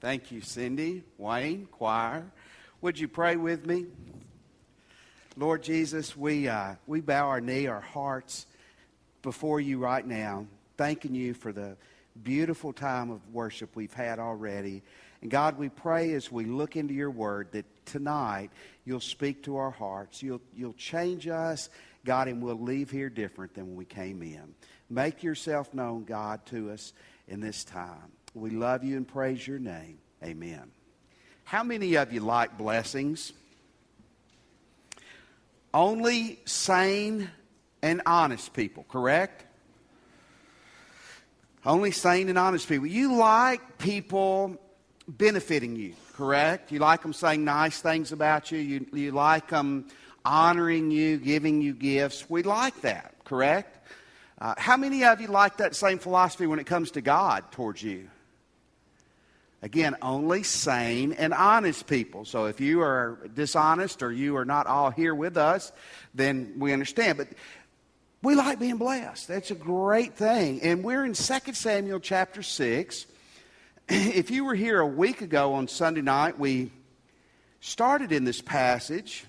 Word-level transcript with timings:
Thank 0.00 0.30
you, 0.30 0.42
Cindy, 0.42 1.02
Wayne, 1.16 1.66
choir. 1.72 2.24
Would 2.82 3.00
you 3.00 3.08
pray 3.08 3.34
with 3.34 3.66
me? 3.66 3.86
Lord 5.36 5.64
Jesus, 5.64 6.16
we, 6.16 6.46
uh, 6.46 6.76
we 6.86 7.00
bow 7.00 7.26
our 7.26 7.40
knee, 7.40 7.66
our 7.66 7.80
hearts 7.80 8.46
before 9.22 9.60
you 9.60 9.78
right 9.78 10.06
now, 10.06 10.46
thanking 10.76 11.16
you 11.16 11.34
for 11.34 11.52
the 11.52 11.76
beautiful 12.22 12.72
time 12.72 13.10
of 13.10 13.20
worship 13.34 13.74
we've 13.74 13.92
had 13.92 14.20
already. 14.20 14.82
And 15.20 15.32
God, 15.32 15.58
we 15.58 15.68
pray 15.68 16.12
as 16.14 16.30
we 16.30 16.44
look 16.44 16.76
into 16.76 16.94
your 16.94 17.10
word 17.10 17.48
that 17.50 17.66
tonight 17.84 18.50
you'll 18.84 19.00
speak 19.00 19.42
to 19.44 19.56
our 19.56 19.72
hearts. 19.72 20.22
You'll, 20.22 20.42
you'll 20.54 20.74
change 20.74 21.26
us, 21.26 21.70
God, 22.04 22.28
and 22.28 22.40
we'll 22.40 22.62
leave 22.62 22.92
here 22.92 23.10
different 23.10 23.54
than 23.54 23.66
when 23.66 23.76
we 23.76 23.84
came 23.84 24.22
in. 24.22 24.54
Make 24.88 25.24
yourself 25.24 25.74
known, 25.74 26.04
God, 26.04 26.46
to 26.46 26.70
us 26.70 26.92
in 27.26 27.40
this 27.40 27.64
time. 27.64 28.12
We 28.34 28.50
love 28.50 28.84
you 28.84 28.96
and 28.96 29.06
praise 29.06 29.46
your 29.46 29.58
name. 29.58 29.98
Amen. 30.22 30.70
How 31.44 31.62
many 31.62 31.96
of 31.96 32.12
you 32.12 32.20
like 32.20 32.58
blessings? 32.58 33.32
Only 35.72 36.38
sane 36.44 37.30
and 37.82 38.02
honest 38.06 38.52
people, 38.52 38.84
correct? 38.88 39.44
Only 41.64 41.90
sane 41.90 42.28
and 42.28 42.38
honest 42.38 42.68
people. 42.68 42.86
You 42.86 43.14
like 43.14 43.78
people 43.78 44.56
benefiting 45.06 45.76
you, 45.76 45.94
correct? 46.14 46.72
You 46.72 46.78
like 46.78 47.02
them 47.02 47.12
saying 47.12 47.44
nice 47.44 47.80
things 47.80 48.12
about 48.12 48.52
you. 48.52 48.58
You, 48.58 48.86
you 48.92 49.12
like 49.12 49.48
them 49.48 49.86
honoring 50.24 50.90
you, 50.90 51.16
giving 51.16 51.62
you 51.62 51.74
gifts. 51.74 52.28
We 52.28 52.42
like 52.42 52.80
that, 52.82 53.14
correct? 53.24 53.86
Uh, 54.40 54.54
how 54.56 54.76
many 54.76 55.04
of 55.04 55.20
you 55.20 55.28
like 55.28 55.56
that 55.56 55.74
same 55.74 55.98
philosophy 55.98 56.46
when 56.46 56.58
it 56.58 56.66
comes 56.66 56.92
to 56.92 57.00
God 57.00 57.50
towards 57.50 57.82
you? 57.82 58.08
Again, 59.60 59.96
only 60.02 60.44
sane 60.44 61.12
and 61.12 61.34
honest 61.34 61.88
people. 61.88 62.24
So 62.24 62.46
if 62.46 62.60
you 62.60 62.80
are 62.82 63.18
dishonest 63.34 64.04
or 64.04 64.12
you 64.12 64.36
are 64.36 64.44
not 64.44 64.68
all 64.68 64.90
here 64.90 65.14
with 65.14 65.36
us, 65.36 65.72
then 66.14 66.54
we 66.58 66.72
understand. 66.72 67.18
But 67.18 67.28
we 68.22 68.36
like 68.36 68.60
being 68.60 68.76
blessed. 68.76 69.26
That's 69.26 69.50
a 69.50 69.56
great 69.56 70.14
thing. 70.14 70.62
And 70.62 70.84
we're 70.84 71.04
in 71.04 71.12
2 71.12 71.52
Samuel 71.52 71.98
chapter 72.00 72.42
6. 72.42 73.06
If 73.90 74.30
you 74.30 74.44
were 74.44 74.54
here 74.54 74.80
a 74.80 74.86
week 74.86 75.22
ago 75.22 75.54
on 75.54 75.66
Sunday 75.66 76.02
night, 76.02 76.38
we 76.38 76.70
started 77.60 78.12
in 78.12 78.24
this 78.24 78.42
passage. 78.42 79.24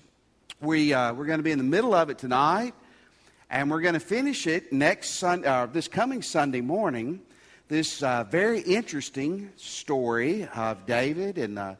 We, 0.60 0.92
uh, 0.92 1.14
we're 1.14 1.24
going 1.24 1.38
to 1.38 1.42
be 1.42 1.50
in 1.50 1.58
the 1.58 1.64
middle 1.64 1.94
of 1.94 2.10
it 2.10 2.18
tonight, 2.18 2.74
and 3.48 3.70
we're 3.70 3.80
going 3.80 3.94
to 3.94 4.00
finish 4.00 4.46
it 4.46 4.70
next 4.70 5.12
Sun, 5.12 5.46
uh, 5.46 5.64
this 5.66 5.88
coming 5.88 6.20
Sunday 6.20 6.60
morning 6.60 7.22
this 7.70 8.02
uh, 8.02 8.24
very 8.24 8.58
interesting 8.58 9.48
story 9.54 10.48
of 10.56 10.86
David 10.86 11.38
and 11.38 11.56
the, 11.56 11.76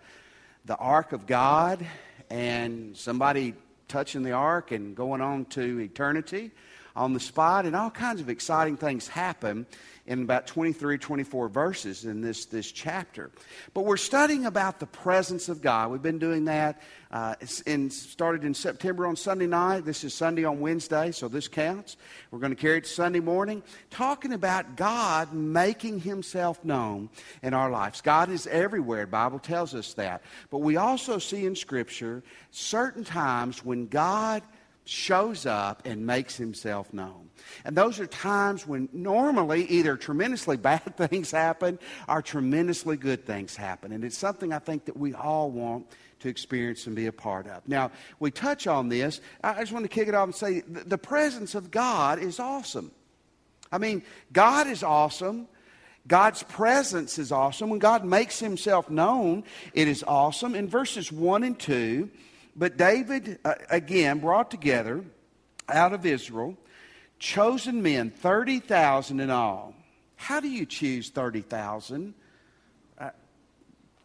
the 0.64 0.76
Ark 0.76 1.10
of 1.10 1.26
God 1.26 1.84
and 2.30 2.96
somebody 2.96 3.54
touching 3.88 4.22
the 4.22 4.30
Ark 4.30 4.70
and 4.70 4.94
going 4.94 5.20
on 5.20 5.46
to 5.46 5.80
eternity 5.80 6.52
on 6.94 7.12
the 7.12 7.18
spot, 7.18 7.66
and 7.66 7.74
all 7.74 7.90
kinds 7.90 8.20
of 8.20 8.28
exciting 8.28 8.76
things 8.76 9.08
happen 9.08 9.66
in 10.10 10.22
about 10.22 10.44
23, 10.48 10.98
24 10.98 11.48
verses 11.48 12.04
in 12.04 12.20
this, 12.20 12.46
this 12.46 12.72
chapter. 12.72 13.30
But 13.74 13.84
we're 13.84 13.96
studying 13.96 14.44
about 14.44 14.80
the 14.80 14.86
presence 14.86 15.48
of 15.48 15.62
God. 15.62 15.92
We've 15.92 16.02
been 16.02 16.18
doing 16.18 16.46
that 16.46 16.82
uh, 17.12 17.36
and 17.64 17.92
started 17.92 18.42
in 18.42 18.52
September 18.52 19.06
on 19.06 19.14
Sunday 19.14 19.46
night. 19.46 19.84
This 19.84 20.02
is 20.02 20.12
Sunday 20.12 20.42
on 20.44 20.58
Wednesday, 20.58 21.12
so 21.12 21.28
this 21.28 21.46
counts. 21.46 21.96
We're 22.32 22.40
going 22.40 22.50
to 22.50 22.60
carry 22.60 22.78
it 22.78 22.84
to 22.84 22.90
Sunday 22.90 23.20
morning, 23.20 23.62
talking 23.88 24.32
about 24.32 24.74
God 24.76 25.32
making 25.32 26.00
himself 26.00 26.64
known 26.64 27.08
in 27.44 27.54
our 27.54 27.70
lives. 27.70 28.00
God 28.00 28.30
is 28.30 28.48
everywhere. 28.48 29.02
The 29.02 29.12
Bible 29.12 29.38
tells 29.38 29.76
us 29.76 29.94
that. 29.94 30.24
But 30.50 30.58
we 30.58 30.76
also 30.76 31.20
see 31.20 31.46
in 31.46 31.54
Scripture 31.54 32.24
certain 32.50 33.04
times 33.04 33.64
when 33.64 33.86
God 33.86 34.42
shows 34.84 35.46
up 35.46 35.82
and 35.84 36.06
makes 36.06 36.36
himself 36.36 36.92
known. 36.92 37.30
And 37.64 37.76
those 37.76 38.00
are 38.00 38.06
times 38.06 38.66
when 38.66 38.88
normally 38.92 39.64
either 39.66 39.96
tremendously 39.96 40.56
bad 40.58 40.96
things 40.96 41.30
happen 41.30 41.78
or 42.08 42.22
tremendously 42.22 42.96
good 42.96 43.24
things 43.24 43.56
happen. 43.56 43.92
And 43.92 44.04
it's 44.04 44.18
something 44.18 44.52
I 44.52 44.58
think 44.58 44.86
that 44.86 44.96
we 44.96 45.14
all 45.14 45.50
want 45.50 45.86
to 46.20 46.28
experience 46.28 46.86
and 46.86 46.94
be 46.94 47.06
a 47.06 47.12
part 47.12 47.46
of. 47.46 47.66
Now, 47.66 47.90
we 48.18 48.30
touch 48.30 48.66
on 48.66 48.88
this. 48.88 49.20
I 49.42 49.60
just 49.60 49.72
want 49.72 49.84
to 49.84 49.88
kick 49.88 50.08
it 50.08 50.14
off 50.14 50.24
and 50.24 50.34
say 50.34 50.60
the 50.60 50.98
presence 50.98 51.54
of 51.54 51.70
God 51.70 52.18
is 52.18 52.38
awesome. 52.38 52.90
I 53.72 53.78
mean, 53.78 54.02
God 54.32 54.66
is 54.66 54.82
awesome. 54.82 55.48
God's 56.06 56.42
presence 56.42 57.18
is 57.18 57.30
awesome. 57.30 57.70
When 57.70 57.78
God 57.78 58.04
makes 58.04 58.38
himself 58.40 58.90
known, 58.90 59.44
it 59.74 59.86
is 59.86 60.02
awesome. 60.06 60.54
In 60.54 60.68
verses 60.68 61.12
1 61.12 61.44
and 61.44 61.58
2, 61.58 62.10
but 62.60 62.76
David, 62.76 63.38
uh, 63.42 63.54
again, 63.70 64.18
brought 64.18 64.50
together 64.50 65.02
out 65.66 65.94
of 65.94 66.04
Israel 66.04 66.58
chosen 67.18 67.82
men, 67.82 68.10
30,000 68.10 69.18
in 69.18 69.30
all. 69.30 69.74
How 70.16 70.40
do 70.40 70.48
you 70.48 70.66
choose 70.66 71.08
30,000? 71.08 72.12
I 72.98 73.12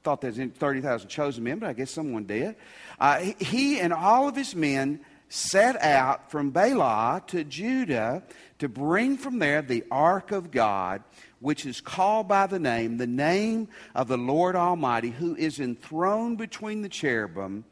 thought 0.05 0.21
there's 0.21 0.38
30,000 0.38 1.09
chosen 1.09 1.43
men, 1.43 1.59
but 1.59 1.67
I 1.67 1.73
guess 1.73 1.91
someone 1.91 2.23
did. 2.23 2.55
Uh, 2.97 3.19
he 3.39 3.81
and 3.81 3.91
all 3.91 4.29
of 4.29 4.38
his 4.38 4.55
men 4.55 5.01
set 5.27 5.75
out 5.81 6.31
from 6.31 6.53
Baalah 6.53 7.27
to 7.27 7.43
Judah 7.43 8.23
to 8.59 8.69
bring 8.69 9.17
from 9.17 9.39
there 9.39 9.61
the 9.63 9.83
ark 9.91 10.31
of 10.31 10.49
God, 10.49 11.03
which 11.41 11.66
is 11.66 11.81
called 11.81 12.29
by 12.29 12.47
the 12.47 12.59
name, 12.59 12.95
the 12.95 13.05
name 13.05 13.67
of 13.93 14.07
the 14.07 14.17
Lord 14.17 14.55
Almighty, 14.55 15.09
who 15.09 15.35
is 15.35 15.59
enthroned 15.59 16.37
between 16.37 16.83
the 16.83 16.89
cherubim 16.89 17.66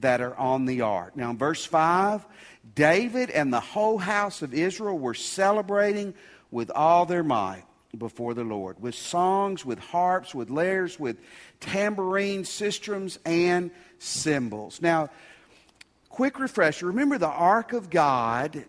that 0.00 0.20
are 0.20 0.36
on 0.36 0.66
the 0.66 0.82
ark. 0.82 1.16
Now, 1.16 1.30
in 1.30 1.38
verse 1.38 1.64
5, 1.64 2.26
David 2.74 3.30
and 3.30 3.52
the 3.52 3.60
whole 3.60 3.98
house 3.98 4.42
of 4.42 4.54
Israel 4.54 4.98
were 4.98 5.14
celebrating 5.14 6.14
with 6.50 6.70
all 6.70 7.06
their 7.06 7.22
might 7.22 7.64
before 7.96 8.34
the 8.34 8.44
Lord, 8.44 8.80
with 8.80 8.94
songs, 8.94 9.64
with 9.64 9.78
harps, 9.78 10.34
with 10.34 10.50
lyres, 10.50 10.98
with 10.98 11.18
tambourines, 11.60 12.48
sistrums, 12.48 13.18
and 13.24 13.70
cymbals. 13.98 14.82
Now, 14.82 15.10
quick 16.08 16.38
refresher 16.38 16.86
remember 16.86 17.18
the 17.18 17.28
ark 17.28 17.72
of 17.72 17.90
God 17.90 18.64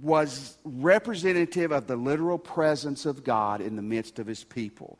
was 0.00 0.56
representative 0.64 1.70
of 1.70 1.86
the 1.86 1.96
literal 1.96 2.38
presence 2.38 3.04
of 3.04 3.24
God 3.24 3.60
in 3.60 3.76
the 3.76 3.82
midst 3.82 4.18
of 4.18 4.26
his 4.26 4.42
people. 4.42 4.98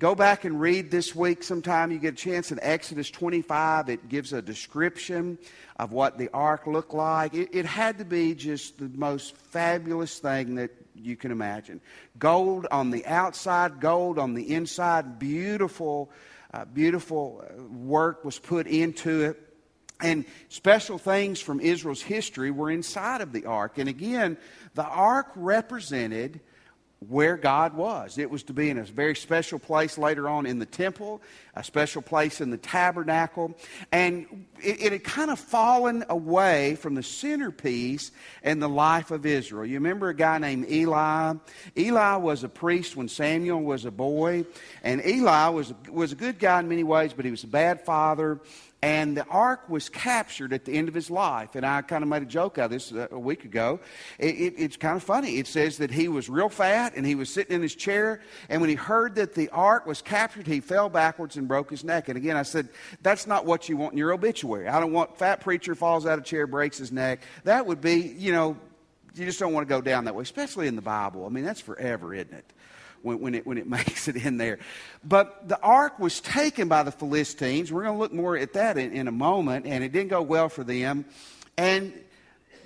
Go 0.00 0.14
back 0.14 0.46
and 0.46 0.58
read 0.58 0.90
this 0.90 1.14
week 1.14 1.42
sometime. 1.42 1.92
You 1.92 1.98
get 1.98 2.14
a 2.14 2.16
chance 2.16 2.50
in 2.50 2.58
Exodus 2.62 3.10
25. 3.10 3.90
It 3.90 4.08
gives 4.08 4.32
a 4.32 4.40
description 4.40 5.36
of 5.76 5.92
what 5.92 6.16
the 6.16 6.30
ark 6.32 6.66
looked 6.66 6.94
like. 6.94 7.34
It, 7.34 7.50
it 7.52 7.66
had 7.66 7.98
to 7.98 8.06
be 8.06 8.34
just 8.34 8.78
the 8.78 8.88
most 8.94 9.36
fabulous 9.36 10.18
thing 10.18 10.54
that 10.54 10.70
you 10.94 11.16
can 11.16 11.30
imagine. 11.30 11.82
Gold 12.18 12.66
on 12.70 12.90
the 12.90 13.04
outside, 13.04 13.78
gold 13.78 14.18
on 14.18 14.32
the 14.32 14.54
inside. 14.54 15.18
Beautiful, 15.18 16.10
uh, 16.54 16.64
beautiful 16.64 17.44
uh, 17.44 17.62
work 17.64 18.24
was 18.24 18.38
put 18.38 18.66
into 18.66 19.24
it. 19.24 19.54
And 20.00 20.24
special 20.48 20.96
things 20.96 21.40
from 21.42 21.60
Israel's 21.60 22.00
history 22.00 22.50
were 22.50 22.70
inside 22.70 23.20
of 23.20 23.34
the 23.34 23.44
ark. 23.44 23.76
And 23.76 23.86
again, 23.86 24.38
the 24.72 24.86
ark 24.86 25.30
represented 25.36 26.40
where 27.08 27.38
God 27.38 27.74
was. 27.74 28.18
It 28.18 28.30
was 28.30 28.42
to 28.44 28.52
be 28.52 28.68
in 28.68 28.76
a 28.76 28.84
very 28.84 29.16
special 29.16 29.58
place 29.58 29.96
later 29.96 30.28
on 30.28 30.44
in 30.44 30.58
the 30.58 30.66
temple, 30.66 31.22
a 31.56 31.64
special 31.64 32.02
place 32.02 32.42
in 32.42 32.50
the 32.50 32.58
tabernacle. 32.58 33.56
And 33.90 34.46
it, 34.62 34.82
it, 34.82 34.92
had 34.92 35.04
kind 35.04 35.30
of 35.30 35.38
fallen 35.38 36.04
away 36.10 36.74
from 36.74 36.94
the 36.94 37.02
centerpiece 37.02 38.12
in 38.42 38.60
the 38.60 38.68
life 38.68 39.10
of 39.10 39.24
Israel. 39.24 39.64
You 39.64 39.74
remember 39.76 40.10
a 40.10 40.14
guy 40.14 40.36
named 40.36 40.70
Eli? 40.70 41.34
Eli 41.74 42.16
was 42.16 42.44
a 42.44 42.50
priest 42.50 42.96
when 42.96 43.08
Samuel 43.08 43.62
was 43.62 43.86
a 43.86 43.90
boy. 43.90 44.44
And 44.82 45.02
Eli 45.04 45.48
was, 45.48 45.72
was 45.88 46.12
a 46.12 46.16
good 46.16 46.38
guy 46.38 46.60
in 46.60 46.68
many 46.68 46.84
ways, 46.84 47.14
but 47.14 47.24
he 47.24 47.30
was 47.30 47.44
a 47.44 47.48
bad 47.48 47.80
father. 47.86 48.40
And 48.82 49.14
the 49.14 49.26
ark 49.26 49.68
was 49.68 49.90
captured 49.90 50.54
at 50.54 50.64
the 50.64 50.72
end 50.72 50.88
of 50.88 50.94
his 50.94 51.10
life. 51.10 51.54
And 51.54 51.66
I 51.66 51.82
kind 51.82 52.02
of 52.02 52.08
made 52.08 52.22
a 52.22 52.26
joke 52.26 52.56
out 52.56 52.66
of 52.66 52.70
this 52.70 52.92
uh, 52.92 53.08
a 53.10 53.18
week 53.18 53.44
ago. 53.44 53.80
It, 54.18 54.34
it, 54.34 54.54
it's 54.56 54.76
kind 54.78 54.96
of 54.96 55.02
funny. 55.02 55.36
It 55.36 55.46
says 55.46 55.78
that 55.78 55.90
he 55.90 56.08
was 56.08 56.30
real 56.30 56.48
fat 56.48 56.94
and 56.96 57.04
he 57.04 57.14
was 57.14 57.30
sitting 57.30 57.54
in 57.54 57.60
his 57.60 57.74
chair. 57.74 58.22
And 58.48 58.62
when 58.62 58.70
he 58.70 58.76
heard 58.76 59.16
that 59.16 59.34
the 59.34 59.50
ark 59.50 59.84
was 59.84 60.00
captured, 60.00 60.46
he 60.46 60.60
fell 60.60 60.88
backwards 60.88 61.36
and 61.36 61.46
broke 61.46 61.70
his 61.70 61.84
neck. 61.84 62.08
And 62.08 62.16
again, 62.16 62.38
I 62.38 62.42
said, 62.42 62.70
that's 63.02 63.26
not 63.26 63.44
what 63.44 63.68
you 63.68 63.76
want 63.76 63.92
in 63.92 63.98
your 63.98 64.12
obituary. 64.12 64.66
I 64.68 64.80
don't 64.80 64.92
want 64.92 65.18
fat 65.18 65.42
preacher 65.42 65.74
falls 65.74 66.06
out 66.06 66.18
of 66.18 66.24
chair, 66.24 66.46
breaks 66.46 66.78
his 66.78 66.90
neck. 66.90 67.20
That 67.44 67.66
would 67.66 67.82
be, 67.82 67.96
you 68.00 68.32
know, 68.32 68.56
you 69.14 69.26
just 69.26 69.40
don't 69.40 69.52
want 69.52 69.68
to 69.68 69.74
go 69.74 69.80
down 69.80 70.04
that 70.04 70.14
way, 70.14 70.22
especially 70.22 70.68
in 70.68 70.76
the 70.76 70.82
Bible. 70.82 71.26
I 71.26 71.28
mean, 71.28 71.44
that's 71.44 71.60
forever, 71.60 72.14
isn't 72.14 72.32
it? 72.32 72.52
When, 73.02 73.20
when, 73.20 73.34
it, 73.34 73.46
when 73.46 73.58
it 73.58 73.66
makes 73.68 74.08
it 74.08 74.16
in 74.16 74.36
there. 74.36 74.58
But 75.04 75.48
the 75.48 75.60
ark 75.60 75.98
was 75.98 76.20
taken 76.20 76.68
by 76.68 76.82
the 76.82 76.92
Philistines. 76.92 77.72
We're 77.72 77.82
going 77.84 77.94
to 77.94 78.00
look 78.00 78.12
more 78.12 78.36
at 78.36 78.52
that 78.54 78.78
in, 78.78 78.92
in 78.92 79.08
a 79.08 79.12
moment, 79.12 79.66
and 79.66 79.84
it 79.84 79.92
didn't 79.92 80.10
go 80.10 80.22
well 80.22 80.48
for 80.48 80.64
them. 80.64 81.04
And 81.56 81.92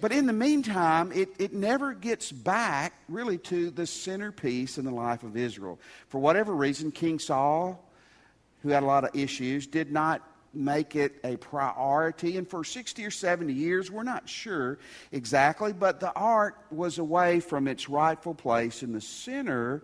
but 0.00 0.12
in 0.12 0.26
the 0.26 0.34
meantime, 0.34 1.12
it, 1.12 1.30
it 1.38 1.54
never 1.54 1.94
gets 1.94 2.30
back 2.30 2.92
really 3.08 3.38
to 3.38 3.70
the 3.70 3.86
centerpiece 3.86 4.76
in 4.76 4.84
the 4.84 4.90
life 4.90 5.22
of 5.22 5.34
Israel. 5.34 5.78
For 6.08 6.20
whatever 6.20 6.54
reason, 6.54 6.90
King 6.90 7.18
Saul 7.18 7.80
who 8.64 8.70
had 8.70 8.82
a 8.82 8.86
lot 8.86 9.04
of 9.04 9.14
issues, 9.14 9.66
did 9.66 9.92
not 9.92 10.22
make 10.54 10.96
it 10.96 11.20
a 11.22 11.36
priority. 11.36 12.38
And 12.38 12.48
for 12.48 12.64
60 12.64 13.04
or 13.04 13.10
70 13.10 13.52
years, 13.52 13.90
we're 13.90 14.04
not 14.04 14.26
sure 14.26 14.78
exactly, 15.12 15.74
but 15.74 16.00
the 16.00 16.12
ark 16.14 16.56
was 16.70 16.98
away 16.98 17.40
from 17.40 17.68
its 17.68 17.90
rightful 17.90 18.34
place 18.34 18.82
in 18.82 18.92
the 18.92 19.02
center 19.02 19.82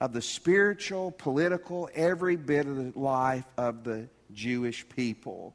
of 0.00 0.12
the 0.12 0.22
spiritual, 0.22 1.10
political, 1.12 1.88
every 1.94 2.36
bit 2.36 2.66
of 2.66 2.76
the 2.76 2.98
life 2.98 3.44
of 3.56 3.84
the 3.84 4.08
Jewish 4.32 4.88
people. 4.88 5.54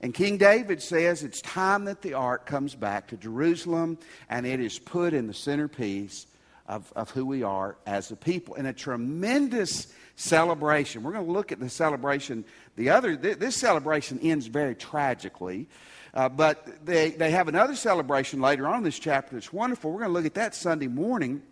And 0.00 0.12
King 0.12 0.36
David 0.36 0.82
says 0.82 1.22
it's 1.22 1.40
time 1.40 1.86
that 1.86 2.02
the 2.02 2.14
ark 2.14 2.46
comes 2.46 2.74
back 2.74 3.08
to 3.08 3.16
Jerusalem 3.16 3.98
and 4.28 4.46
it 4.46 4.60
is 4.60 4.78
put 4.78 5.14
in 5.14 5.26
the 5.26 5.34
centerpiece 5.34 6.26
of, 6.66 6.92
of 6.94 7.10
who 7.10 7.26
we 7.26 7.42
are 7.42 7.76
as 7.86 8.10
a 8.10 8.16
people. 8.16 8.54
in 8.54 8.66
a 8.66 8.72
tremendous 8.72 9.92
celebration. 10.16 11.02
We're 11.02 11.12
going 11.12 11.26
to 11.26 11.32
look 11.32 11.52
at 11.52 11.60
the 11.60 11.68
celebration. 11.68 12.44
The 12.76 12.90
other, 12.90 13.16
th- 13.16 13.38
this 13.38 13.56
celebration 13.56 14.20
ends 14.20 14.46
very 14.46 14.74
tragically. 14.74 15.68
Uh, 16.12 16.28
but 16.28 16.86
they, 16.86 17.10
they 17.10 17.32
have 17.32 17.48
another 17.48 17.74
celebration 17.74 18.40
later 18.40 18.68
on 18.68 18.78
in 18.78 18.82
this 18.84 18.98
chapter 18.98 19.34
that's 19.34 19.52
wonderful. 19.52 19.90
We're 19.90 20.00
going 20.00 20.10
to 20.10 20.14
look 20.14 20.26
at 20.26 20.34
that 20.34 20.54
Sunday 20.54 20.86
morning. 20.86 21.42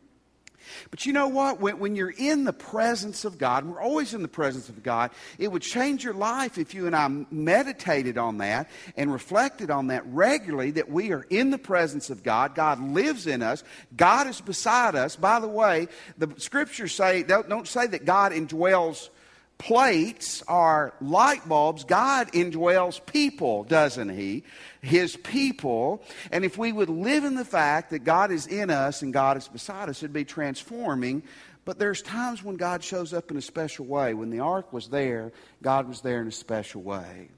But 0.90 1.06
you 1.06 1.12
know 1.12 1.28
what? 1.28 1.60
When, 1.60 1.78
when 1.78 1.96
you're 1.96 2.14
in 2.16 2.44
the 2.44 2.52
presence 2.52 3.24
of 3.24 3.38
God, 3.38 3.64
and 3.64 3.72
we're 3.72 3.80
always 3.80 4.14
in 4.14 4.22
the 4.22 4.28
presence 4.28 4.68
of 4.68 4.82
God, 4.82 5.10
it 5.38 5.50
would 5.50 5.62
change 5.62 6.04
your 6.04 6.14
life 6.14 6.58
if 6.58 6.74
you 6.74 6.86
and 6.86 6.96
I 6.96 7.08
meditated 7.30 8.18
on 8.18 8.38
that 8.38 8.70
and 8.96 9.12
reflected 9.12 9.70
on 9.70 9.88
that 9.88 10.04
regularly 10.06 10.72
that 10.72 10.90
we 10.90 11.12
are 11.12 11.26
in 11.30 11.50
the 11.50 11.58
presence 11.58 12.10
of 12.10 12.22
God. 12.22 12.54
God 12.54 12.80
lives 12.80 13.26
in 13.26 13.42
us, 13.42 13.64
God 13.96 14.26
is 14.26 14.40
beside 14.40 14.94
us. 14.94 15.16
By 15.16 15.40
the 15.40 15.48
way, 15.48 15.88
the 16.18 16.32
scriptures 16.38 16.94
say, 16.94 17.22
don't, 17.22 17.48
don't 17.48 17.68
say 17.68 17.86
that 17.86 18.04
God 18.04 18.32
indwells 18.32 19.08
plates 19.58 20.42
are 20.48 20.92
light 21.00 21.48
bulbs. 21.48 21.84
God 21.84 22.32
indwells 22.32 23.04
people, 23.06 23.64
doesn't 23.64 24.08
He? 24.08 24.44
His 24.80 25.16
people. 25.16 26.02
And 26.30 26.44
if 26.44 26.58
we 26.58 26.72
would 26.72 26.88
live 26.88 27.24
in 27.24 27.34
the 27.34 27.44
fact 27.44 27.90
that 27.90 28.00
God 28.00 28.32
is 28.32 28.46
in 28.46 28.70
us 28.70 29.02
and 29.02 29.12
God 29.12 29.36
is 29.36 29.48
beside 29.48 29.88
us, 29.88 30.02
it'd 30.02 30.12
be 30.12 30.24
transforming. 30.24 31.22
But 31.64 31.78
there's 31.78 32.02
times 32.02 32.42
when 32.42 32.56
God 32.56 32.82
shows 32.82 33.12
up 33.12 33.30
in 33.30 33.36
a 33.36 33.42
special 33.42 33.86
way. 33.86 34.14
When 34.14 34.30
the 34.30 34.40
ark 34.40 34.72
was 34.72 34.88
there, 34.88 35.32
God 35.62 35.88
was 35.88 36.00
there 36.00 36.20
in 36.20 36.26
a 36.26 36.32
special 36.32 36.82
way. 36.82 37.28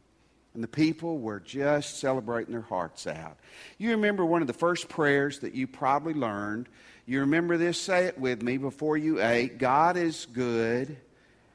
And 0.55 0.63
the 0.63 0.69
people 0.69 1.19
were 1.19 1.41
just 1.41 1.99
celebrating 1.99 2.53
their 2.53 2.63
hearts 2.63 3.07
out. 3.07 3.37
You 3.77 3.91
remember 3.91 4.25
one 4.25 4.41
of 4.41 4.47
the 4.47 4.55
first 4.55 4.89
prayers 4.89 5.41
that 5.41 5.55
you 5.55 5.67
probably 5.67 6.15
learned. 6.15 6.69
You 7.07 7.21
remember 7.21 7.59
this? 7.59 7.79
Say 7.79 8.07
it 8.07 8.19
with 8.19 8.41
me 8.41 8.57
before 8.57 8.97
you 8.97 9.21
ate. 9.21 9.59
God 9.59 9.97
is 9.97 10.27
good 10.33 10.97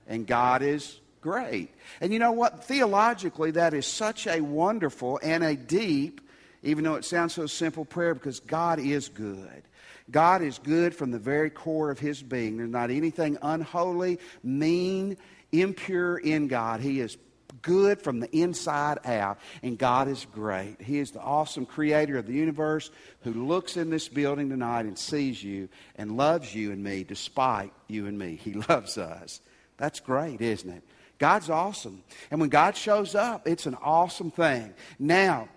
and 0.10 0.28
God 0.28 0.62
is 0.62 1.00
great. 1.22 1.70
And 2.02 2.12
you 2.12 2.20
know 2.20 2.34
what? 2.34 2.66
Theologically, 2.66 3.52
that 3.52 3.74
is 3.74 3.86
such 3.86 4.28
a 4.28 4.42
wonderful 4.42 5.20
and 5.24 5.44
a 5.44 5.56
deep, 5.56 6.20
even 6.64 6.84
though 6.84 6.96
it 6.96 7.06
sounds 7.06 7.34
so 7.34 7.46
simple, 7.46 7.86
prayer 7.86 8.14
because 8.14 8.42
God 8.42 8.80
is 8.80 9.08
good. 9.08 9.64
God 10.12 10.42
is 10.42 10.58
good 10.58 10.96
from 10.96 11.12
the 11.12 11.20
very 11.20 11.52
core 11.52 11.92
of 11.92 12.00
his 12.00 12.22
being. 12.22 12.58
There's 12.58 12.70
not 12.70 12.90
anything 12.90 13.38
unholy, 13.42 14.20
mean, 14.44 15.18
impure 15.52 16.18
in 16.18 16.48
God. 16.48 16.82
He 16.82 17.00
is 17.00 17.16
good 17.62 18.02
from 18.02 18.20
the 18.20 18.36
inside 18.36 19.00
out, 19.06 19.40
and 19.62 19.78
God 19.78 20.08
is 20.08 20.26
great. 20.32 20.82
He 20.82 20.98
is 20.98 21.12
the 21.12 21.20
awesome 21.20 21.66
creator 21.66 22.18
of 22.18 22.26
the 22.26 22.34
universe 22.34 22.90
who 23.22 23.34
looks 23.34 23.78
in 23.78 23.90
this 23.90 24.08
building 24.08 24.50
tonight 24.50 24.86
and 24.86 24.98
sees 24.98 25.44
you 25.44 25.70
and 25.96 26.18
loves 26.18 26.56
you 26.56 26.72
and 26.72 26.84
me 26.84 27.04
despite 27.04 27.72
you 27.88 28.08
and 28.08 28.18
me. 28.18 28.36
He 28.36 28.54
loves 28.70 28.98
us. 28.98 29.42
That's 29.80 30.02
great, 30.02 30.42
isn't 30.42 30.70
it? 30.70 30.84
God's 31.18 31.50
awesome. 31.50 32.04
And 32.30 32.40
when 32.40 32.50
God 32.50 32.78
shows 32.78 33.16
up, 33.16 33.48
it's 33.48 33.66
an 33.66 33.76
awesome 33.82 34.30
thing. 34.30 34.74
Now, 35.00 35.50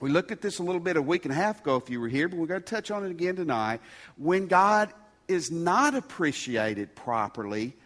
we 0.00 0.10
looked 0.10 0.32
at 0.32 0.40
this 0.40 0.58
a 0.58 0.62
little 0.62 0.80
bit 0.80 0.96
a 0.96 1.02
week 1.02 1.24
and 1.24 1.32
a 1.32 1.36
half 1.36 1.60
ago 1.60 1.76
if 1.76 1.88
you 1.88 2.00
were 2.00 2.08
here, 2.08 2.26
but 2.28 2.38
we're 2.38 2.46
going 2.46 2.62
to 2.62 2.66
touch 2.66 2.90
on 2.90 3.04
it 3.04 3.10
again 3.10 3.36
tonight. 3.36 3.80
When 4.16 4.46
God 4.46 4.92
is 5.28 5.50
not 5.50 5.94
appreciated 5.94 6.96
properly, 6.96 7.76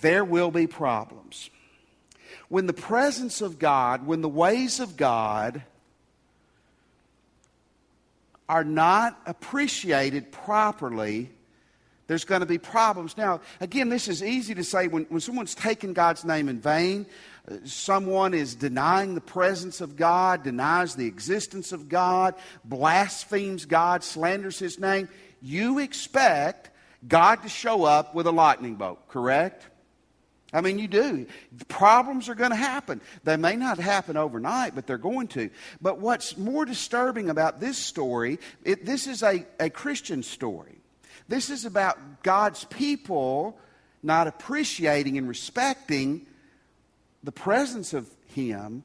there 0.00 0.24
will 0.24 0.50
be 0.50 0.66
problems. 0.66 1.50
When 2.48 2.66
the 2.66 2.72
presence 2.72 3.40
of 3.40 3.58
God, 3.58 4.06
when 4.06 4.22
the 4.22 4.28
ways 4.28 4.80
of 4.80 4.96
God 4.96 5.62
are 8.48 8.64
not 8.64 9.20
appreciated 9.24 10.32
properly, 10.32 11.30
there's 12.12 12.26
going 12.26 12.40
to 12.40 12.46
be 12.46 12.58
problems. 12.58 13.16
Now, 13.16 13.40
again, 13.58 13.88
this 13.88 14.06
is 14.06 14.22
easy 14.22 14.54
to 14.56 14.64
say 14.64 14.86
when, 14.86 15.04
when 15.04 15.22
someone's 15.22 15.54
taken 15.54 15.94
God's 15.94 16.26
name 16.26 16.50
in 16.50 16.60
vain, 16.60 17.06
uh, 17.50 17.54
someone 17.64 18.34
is 18.34 18.54
denying 18.54 19.14
the 19.14 19.22
presence 19.22 19.80
of 19.80 19.96
God, 19.96 20.42
denies 20.42 20.94
the 20.94 21.06
existence 21.06 21.72
of 21.72 21.88
God, 21.88 22.34
blasphemes 22.66 23.64
God, 23.64 24.04
slanders 24.04 24.58
his 24.58 24.78
name. 24.78 25.08
You 25.40 25.78
expect 25.78 26.68
God 27.08 27.36
to 27.44 27.48
show 27.48 27.84
up 27.84 28.14
with 28.14 28.26
a 28.26 28.30
lightning 28.30 28.74
bolt, 28.74 29.08
correct? 29.08 29.66
I 30.52 30.60
mean, 30.60 30.78
you 30.78 30.88
do. 30.88 31.26
Problems 31.68 32.28
are 32.28 32.34
going 32.34 32.50
to 32.50 32.56
happen. 32.56 33.00
They 33.24 33.38
may 33.38 33.56
not 33.56 33.78
happen 33.78 34.18
overnight, 34.18 34.74
but 34.74 34.86
they're 34.86 34.98
going 34.98 35.28
to. 35.28 35.48
But 35.80 35.98
what's 35.98 36.36
more 36.36 36.66
disturbing 36.66 37.30
about 37.30 37.58
this 37.58 37.78
story, 37.78 38.38
it, 38.64 38.84
this 38.84 39.06
is 39.06 39.22
a, 39.22 39.46
a 39.58 39.70
Christian 39.70 40.22
story. 40.22 40.81
This 41.28 41.50
is 41.50 41.64
about 41.64 42.22
God's 42.22 42.64
people 42.64 43.58
not 44.02 44.26
appreciating 44.26 45.18
and 45.18 45.28
respecting 45.28 46.26
the 47.22 47.32
presence 47.32 47.94
of 47.94 48.08
Him 48.34 48.82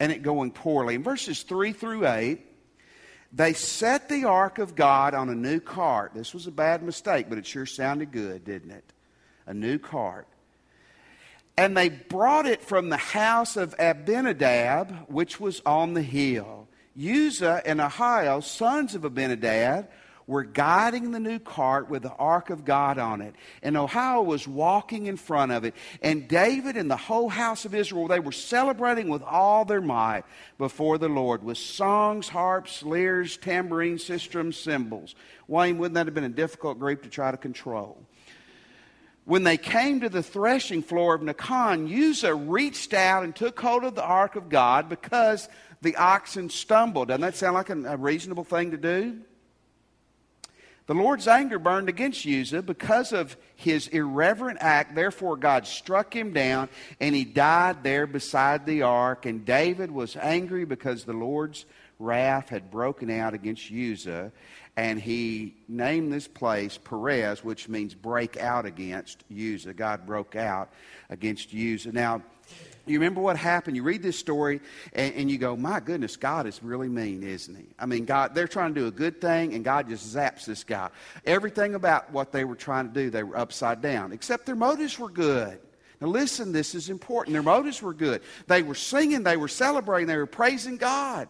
and 0.00 0.12
it 0.12 0.22
going 0.22 0.50
poorly. 0.50 0.94
In 0.94 1.02
verses 1.02 1.42
3 1.42 1.72
through 1.72 2.06
8, 2.06 2.40
they 3.32 3.52
set 3.52 4.08
the 4.08 4.24
ark 4.24 4.58
of 4.58 4.74
God 4.74 5.14
on 5.14 5.28
a 5.28 5.34
new 5.34 5.60
cart. 5.60 6.12
This 6.14 6.32
was 6.32 6.46
a 6.46 6.50
bad 6.50 6.82
mistake, 6.82 7.26
but 7.28 7.38
it 7.38 7.46
sure 7.46 7.66
sounded 7.66 8.12
good, 8.12 8.44
didn't 8.44 8.70
it? 8.70 8.84
A 9.46 9.54
new 9.54 9.78
cart. 9.78 10.26
And 11.56 11.76
they 11.76 11.88
brought 11.88 12.46
it 12.46 12.62
from 12.62 12.88
the 12.88 12.96
house 12.96 13.56
of 13.56 13.74
Abinadab, 13.78 15.08
which 15.08 15.40
was 15.40 15.60
on 15.66 15.94
the 15.94 16.02
hill. 16.02 16.68
Uzzah 16.96 17.62
and 17.66 17.80
Ahio, 17.80 18.42
sons 18.42 18.94
of 18.94 19.04
Abinadab, 19.04 19.88
were 20.28 20.44
guiding 20.44 21.10
the 21.10 21.18
new 21.18 21.38
cart 21.38 21.88
with 21.88 22.02
the 22.02 22.12
ark 22.12 22.50
of 22.50 22.64
God 22.66 22.98
on 22.98 23.22
it. 23.22 23.34
And 23.62 23.74
Ahio 23.74 24.24
was 24.24 24.46
walking 24.46 25.06
in 25.06 25.16
front 25.16 25.50
of 25.50 25.64
it. 25.64 25.74
And 26.02 26.28
David 26.28 26.76
and 26.76 26.90
the 26.90 26.98
whole 26.98 27.30
house 27.30 27.64
of 27.64 27.74
Israel, 27.74 28.06
they 28.06 28.20
were 28.20 28.30
celebrating 28.30 29.08
with 29.08 29.22
all 29.22 29.64
their 29.64 29.80
might 29.80 30.24
before 30.58 30.98
the 30.98 31.08
Lord 31.08 31.42
with 31.42 31.56
songs, 31.56 32.28
harps, 32.28 32.82
lyres, 32.82 33.38
tambourines, 33.38 34.04
sistrums, 34.04 34.54
cymbals. 34.54 35.14
Wayne, 35.48 35.78
wouldn't 35.78 35.94
that 35.94 36.06
have 36.06 36.14
been 36.14 36.24
a 36.24 36.28
difficult 36.28 36.78
group 36.78 37.02
to 37.04 37.08
try 37.08 37.30
to 37.30 37.38
control? 37.38 37.98
When 39.24 39.44
they 39.44 39.56
came 39.56 40.00
to 40.00 40.10
the 40.10 40.22
threshing 40.22 40.82
floor 40.82 41.14
of 41.14 41.22
Nacon, 41.22 41.90
Uzzah 41.90 42.34
reached 42.34 42.92
out 42.92 43.24
and 43.24 43.34
took 43.34 43.58
hold 43.58 43.84
of 43.84 43.94
the 43.94 44.04
ark 44.04 44.36
of 44.36 44.50
God 44.50 44.90
because 44.90 45.48
the 45.80 45.96
oxen 45.96 46.50
stumbled. 46.50 47.08
Doesn't 47.08 47.22
that 47.22 47.36
sound 47.36 47.54
like 47.54 47.70
a, 47.70 47.96
reasonable 47.96 48.44
thing 48.44 48.72
to 48.72 48.76
do? 48.76 49.20
The 50.88 50.94
Lord's 50.94 51.28
anger 51.28 51.58
burned 51.58 51.90
against 51.90 52.26
Uzzah 52.26 52.62
because 52.62 53.12
of 53.12 53.36
his 53.56 53.88
irreverent 53.88 54.58
act. 54.62 54.94
Therefore, 54.94 55.36
God 55.36 55.66
struck 55.66 56.16
him 56.16 56.32
down, 56.32 56.70
and 56.98 57.14
he 57.14 57.26
died 57.26 57.82
there 57.82 58.06
beside 58.06 58.64
the 58.64 58.82
ark. 58.82 59.26
And 59.26 59.44
David 59.44 59.90
was 59.90 60.16
angry 60.16 60.64
because 60.64 61.04
the 61.04 61.12
Lord's 61.12 61.66
wrath 61.98 62.48
had 62.48 62.70
broken 62.70 63.10
out 63.10 63.34
against 63.34 63.70
Uzzah. 63.70 64.32
And 64.78 64.98
he 64.98 65.56
named 65.68 66.10
this 66.10 66.26
place 66.26 66.78
Perez, 66.78 67.44
which 67.44 67.68
means 67.68 67.94
break 67.94 68.38
out 68.38 68.64
against 68.64 69.24
Uzzah. 69.30 69.74
God 69.74 70.06
broke 70.06 70.36
out 70.36 70.72
against 71.10 71.52
Uzzah. 71.52 71.92
Now, 71.92 72.22
you 72.88 72.98
remember 72.98 73.20
what 73.20 73.36
happened? 73.36 73.76
You 73.76 73.82
read 73.82 74.02
this 74.02 74.18
story 74.18 74.60
and, 74.92 75.14
and, 75.14 75.30
you 75.30 75.38
go, 75.38 75.56
my 75.56 75.80
goodness, 75.80 76.16
God 76.16 76.46
is 76.46 76.62
really 76.62 76.88
mean, 76.88 77.22
isn't 77.22 77.54
he? 77.54 77.66
I 77.78 77.86
mean, 77.86 78.04
God, 78.04 78.34
they're 78.34 78.48
trying 78.48 78.74
to 78.74 78.80
do 78.80 78.86
a 78.86 78.90
good 78.90 79.20
thing 79.20 79.54
and 79.54 79.64
God 79.64 79.88
just 79.88 80.14
zaps 80.14 80.44
this 80.44 80.64
guy. 80.64 80.90
Everything 81.24 81.74
about 81.74 82.12
what 82.12 82.32
they 82.32 82.44
were 82.44 82.56
trying 82.56 82.88
to 82.88 82.94
do, 82.94 83.10
they 83.10 83.22
were 83.22 83.36
upside 83.36 83.80
down, 83.80 84.12
except 84.12 84.46
their 84.46 84.56
motives 84.56 84.98
were 84.98 85.10
good. 85.10 85.58
Now, 86.00 86.08
listen, 86.08 86.52
this 86.52 86.74
is 86.74 86.90
important. 86.90 87.32
Their 87.32 87.42
motives 87.42 87.82
were 87.82 87.94
good. 87.94 88.22
They 88.46 88.62
were 88.62 88.74
singing, 88.74 89.24
they 89.24 89.36
were 89.36 89.48
celebrating, 89.48 90.06
they 90.06 90.16
were 90.16 90.26
praising 90.26 90.76
God. 90.76 91.28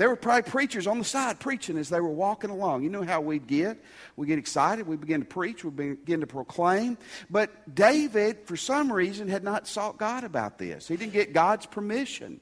There 0.00 0.08
were 0.08 0.16
probably 0.16 0.50
preachers 0.50 0.86
on 0.86 0.98
the 0.98 1.04
side 1.04 1.40
preaching 1.40 1.76
as 1.76 1.90
they 1.90 2.00
were 2.00 2.08
walking 2.08 2.48
along. 2.48 2.84
You 2.84 2.88
know 2.88 3.02
how 3.02 3.20
we'd 3.20 3.46
get. 3.46 3.76
We 4.16 4.26
get 4.26 4.38
excited. 4.38 4.86
We 4.86 4.96
begin 4.96 5.20
to 5.20 5.26
preach. 5.26 5.62
We 5.62 5.70
begin 5.70 6.20
to 6.20 6.26
proclaim. 6.26 6.96
But 7.28 7.74
David, 7.74 8.38
for 8.46 8.56
some 8.56 8.90
reason, 8.90 9.28
had 9.28 9.44
not 9.44 9.68
sought 9.68 9.98
God 9.98 10.24
about 10.24 10.56
this. 10.56 10.88
He 10.88 10.96
didn't 10.96 11.12
get 11.12 11.34
God's 11.34 11.66
permission. 11.66 12.40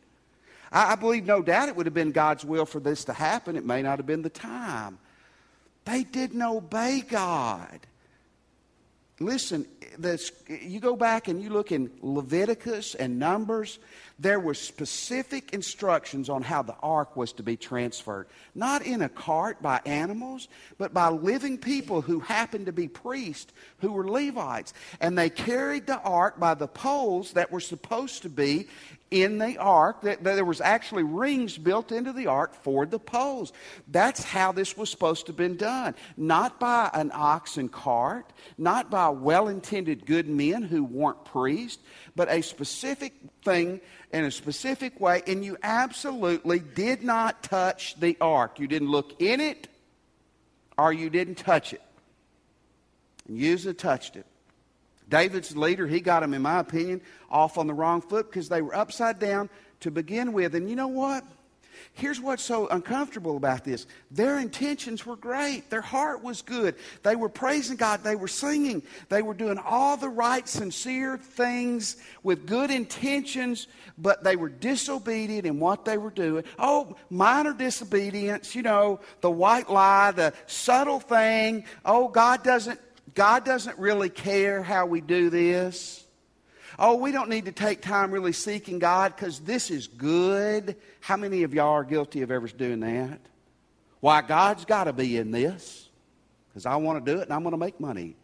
I, 0.71 0.93
I 0.93 0.95
believe, 0.95 1.27
no 1.27 1.43
doubt, 1.43 1.69
it 1.69 1.75
would 1.75 1.87
have 1.87 1.95
been 1.95 2.13
God's 2.13 2.45
will 2.45 2.65
for 2.65 2.79
this 2.79 3.07
to 3.07 3.13
happen. 3.13 3.57
It 3.57 3.65
may 3.65 3.83
not 3.83 3.99
have 3.99 4.07
been 4.07 4.23
the 4.23 4.31
time. 4.31 5.01
They 5.85 6.05
didn't 6.05 6.41
obey 6.41 7.01
God. 7.01 7.81
Listen, 9.21 9.67
this, 9.99 10.31
you 10.49 10.81
go 10.81 10.97
back 10.97 11.29
and 11.29 11.43
you 11.43 11.51
look 11.51 11.73
in 11.73 11.91
Leviticus 12.03 12.95
and 12.95 13.19
Numbers, 13.19 13.79
there 14.19 14.41
were 14.41 14.55
specific 14.55 15.53
instructions 15.53 16.29
on 16.29 16.43
how 16.43 16.63
the 16.63 16.75
ark 16.83 17.17
was 17.17 17.33
to 17.35 17.43
be 17.43 17.57
transferred. 17.57 18.27
Not 18.55 18.83
in 18.83 19.03
a 19.03 19.09
cart 19.09 19.63
by 19.63 19.81
animals, 19.87 20.49
but 20.77 20.93
by 20.93 21.09
living 21.09 21.59
people 21.59 22.01
who 22.01 22.21
happened 22.21 22.67
to 22.67 22.73
be 22.73 22.89
priests, 22.89 23.53
who 23.79 23.93
were 23.93 24.09
Levites. 24.09 24.73
And 25.01 25.17
they 25.17 25.31
carried 25.31 25.87
the 25.87 26.01
ark 26.01 26.39
by 26.39 26.55
the 26.55 26.69
poles 26.69 27.33
that 27.33 27.53
were 27.53 27.61
supposed 27.61 28.23
to 28.23 28.29
be 28.29 28.69
in 29.11 29.39
the 29.39 29.57
ark. 29.59 30.03
That 30.03 30.25
there 30.25 30.45
was 30.45 30.61
actually 30.61 31.03
rings 31.03 31.59
built 31.59 31.93
into 31.93 32.13
the 32.13 32.27
ark 32.27 32.55
for 32.55 32.87
the 32.87 32.99
poles. 32.99 33.53
That's 33.89 34.23
how 34.23 34.53
this 34.53 34.77
was 34.77 34.91
supposed 34.91 35.27
to 35.27 35.33
have 35.33 35.37
been 35.37 35.57
done. 35.57 35.95
Not 36.17 36.61
by 36.61 36.91
an 36.95 37.11
oxen 37.15 37.69
cart, 37.69 38.33
not 38.57 38.91
by 38.91 39.09
well 39.09 39.49
intended 39.49 40.07
good 40.07 40.29
men 40.29 40.63
who 40.63 40.85
weren't 40.85 41.25
priests, 41.25 41.83
but 42.17 42.29
a 42.31 42.43
specific 42.43 43.13
thing 43.45 43.81
in 44.13 44.25
a 44.25 44.31
specific 44.31 45.01
way, 45.01 45.23
and 45.27 45.45
you 45.45 45.57
absolutely 45.63 46.59
did 46.59 47.03
not 47.03 47.43
touch 47.43 47.99
the 48.01 48.17
ark. 48.21 48.59
You 48.59 48.67
didn't 48.67 48.91
look 48.91 49.21
in 49.21 49.41
it, 49.41 49.69
or 50.77 50.93
you 50.93 51.11
didn't 51.11 51.37
touch 51.37 51.73
it. 51.73 51.83
And 53.27 53.39
Uzzah 53.41 53.75
touched 53.75 54.17
it. 54.17 54.27
David's 55.09 55.57
leader, 55.57 55.87
he 55.87 56.01
got 56.01 56.21
them, 56.21 56.35
in 56.35 56.43
my 56.43 56.61
opinion, 56.61 57.01
off 57.31 57.59
on 57.59 57.67
the 57.67 57.75
wrong 57.75 58.01
foot 58.01 58.31
because 58.31 58.49
they 58.49 58.63
were 58.63 58.75
upside 58.75 59.19
down 59.19 59.49
to 59.81 59.91
begin 59.91 60.33
with. 60.33 60.55
And 60.55 60.69
you 60.69 60.77
know 60.77 60.89
what? 60.89 61.25
Here's 61.95 62.21
what's 62.21 62.45
so 62.45 62.69
uncomfortable 62.69 63.37
about 63.37 63.65
this 63.65 63.87
their 64.11 64.39
intentions 64.39 65.05
were 65.05 65.17
great, 65.17 65.69
their 65.71 65.81
heart 65.81 66.23
was 66.23 66.43
good. 66.43 66.77
They 67.03 67.17
were 67.17 67.29
praising 67.29 67.77
God, 67.77 68.05
they 68.05 68.17
were 68.17 68.29
singing, 68.29 68.83
they 69.09 69.23
were 69.23 69.35
doing 69.35 69.59
all 69.59 69.97
the 69.97 70.09
right, 70.09 70.47
sincere 70.49 71.19
things 71.19 71.97
with 72.23 72.47
good 72.47 72.71
intentions, 72.71 73.67
but 73.97 74.23
they 74.23 74.37
were 74.37 74.49
disobedient 74.49 75.47
in 75.47 75.59
what 75.59 75.85
they 75.85 75.99
were 75.99 76.11
doing. 76.11 76.45
Oh, 76.59 76.97
minor 77.11 77.53
disobedience, 77.53 78.55
you 78.55 78.63
know, 78.63 79.01
the 79.21 79.31
white 79.31 79.71
lie, 79.71 80.13
the 80.13 80.33
subtle 80.47 81.01
thing. 81.01 81.65
Oh, 81.85 82.09
God 82.09 82.45
doesn't. 82.45 82.81
God 83.19 83.45
doesn't 83.45 83.77
really 83.81 84.11
care 84.11 84.63
how 84.63 84.87
we 84.87 85.01
do 85.01 85.29
this. 85.29 86.05
Oh, 86.79 86.95
we 86.95 87.11
don't 87.11 87.29
need 87.29 87.47
to 87.47 87.53
take 87.53 87.83
time 87.83 88.13
really 88.13 88.31
seeking 88.31 88.79
God 88.79 89.17
because 89.17 89.41
this 89.41 89.73
is 89.73 89.89
good. 89.89 90.77
How 91.01 91.17
many 91.17 91.43
of 91.43 91.53
y'all 91.53 91.73
are 91.73 91.83
guilty 91.83 92.23
of 92.23 92.31
ever 92.31 92.47
doing 92.47 92.79
that? 92.79 93.19
Why, 93.99 94.23
God's 94.23 94.65
got 94.67 94.85
to 94.85 94.93
be 94.93 95.17
in 95.17 95.33
this 95.33 95.89
because 96.49 96.65
I 96.65 96.77
want 96.77 97.05
to 97.05 97.13
do 97.13 97.19
it 97.19 97.25
and 97.25 97.33
I'm 97.33 97.43
going 97.43 97.55
to 97.55 97.59
make 97.59 97.81
money. 97.81 98.15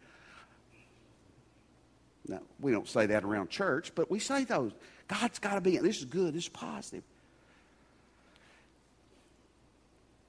Now, 2.25 2.39
we 2.61 2.71
don't 2.71 2.87
say 2.87 3.07
that 3.07 3.25
around 3.25 3.49
church, 3.49 3.91
but 3.95 4.09
we 4.09 4.19
say 4.19 4.45
those. 4.45 4.71
God's 5.09 5.39
got 5.39 5.55
to 5.55 5.61
be 5.61 5.75
in. 5.75 5.83
This 5.83 5.99
is 5.99 6.05
good. 6.05 6.35
This 6.35 6.43
is 6.43 6.49
positive. 6.49 7.03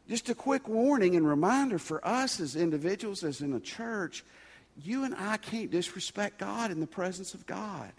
Just 0.08 0.28
a 0.28 0.34
quick 0.34 0.66
warning 0.66 1.14
and 1.14 1.24
reminder 1.24 1.78
for 1.78 2.04
us 2.04 2.40
as 2.40 2.56
individuals, 2.56 3.22
as 3.22 3.42
in 3.42 3.52
a 3.52 3.60
church, 3.60 4.24
you 4.82 5.04
and 5.04 5.14
I 5.14 5.36
can't 5.36 5.70
disrespect 5.70 6.38
God 6.38 6.70
in 6.70 6.80
the 6.80 6.86
presence 6.86 7.34
of 7.34 7.46
God. 7.46 7.90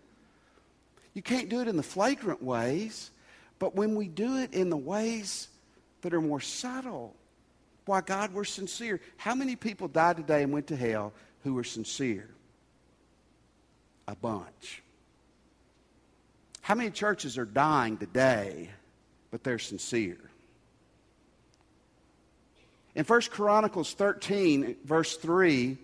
You 1.13 1.21
can't 1.21 1.49
do 1.49 1.61
it 1.61 1.67
in 1.67 1.77
the 1.77 1.83
flagrant 1.83 2.43
ways, 2.43 3.09
but 3.59 3.75
when 3.75 3.95
we 3.95 4.07
do 4.07 4.37
it 4.37 4.53
in 4.53 4.69
the 4.69 4.77
ways 4.77 5.47
that 6.01 6.13
are 6.13 6.21
more 6.21 6.41
subtle, 6.41 7.15
why, 7.85 8.01
God, 8.01 8.33
we're 8.33 8.43
sincere. 8.43 8.99
How 9.15 9.33
many 9.33 9.55
people 9.55 9.87
died 9.87 10.17
today 10.17 10.43
and 10.43 10.51
went 10.51 10.67
to 10.67 10.75
hell 10.75 11.13
who 11.43 11.53
were 11.53 11.63
sincere? 11.63 12.29
A 14.07 14.15
bunch. 14.15 14.83
How 16.61 16.75
many 16.75 16.91
churches 16.91 17.37
are 17.37 17.45
dying 17.45 17.97
today, 17.97 18.69
but 19.31 19.43
they're 19.43 19.57
sincere? 19.57 20.19
In 22.93 23.05
1 23.05 23.21
Chronicles 23.29 23.93
13, 23.93 24.75
verse 24.83 25.15
3, 25.15 25.77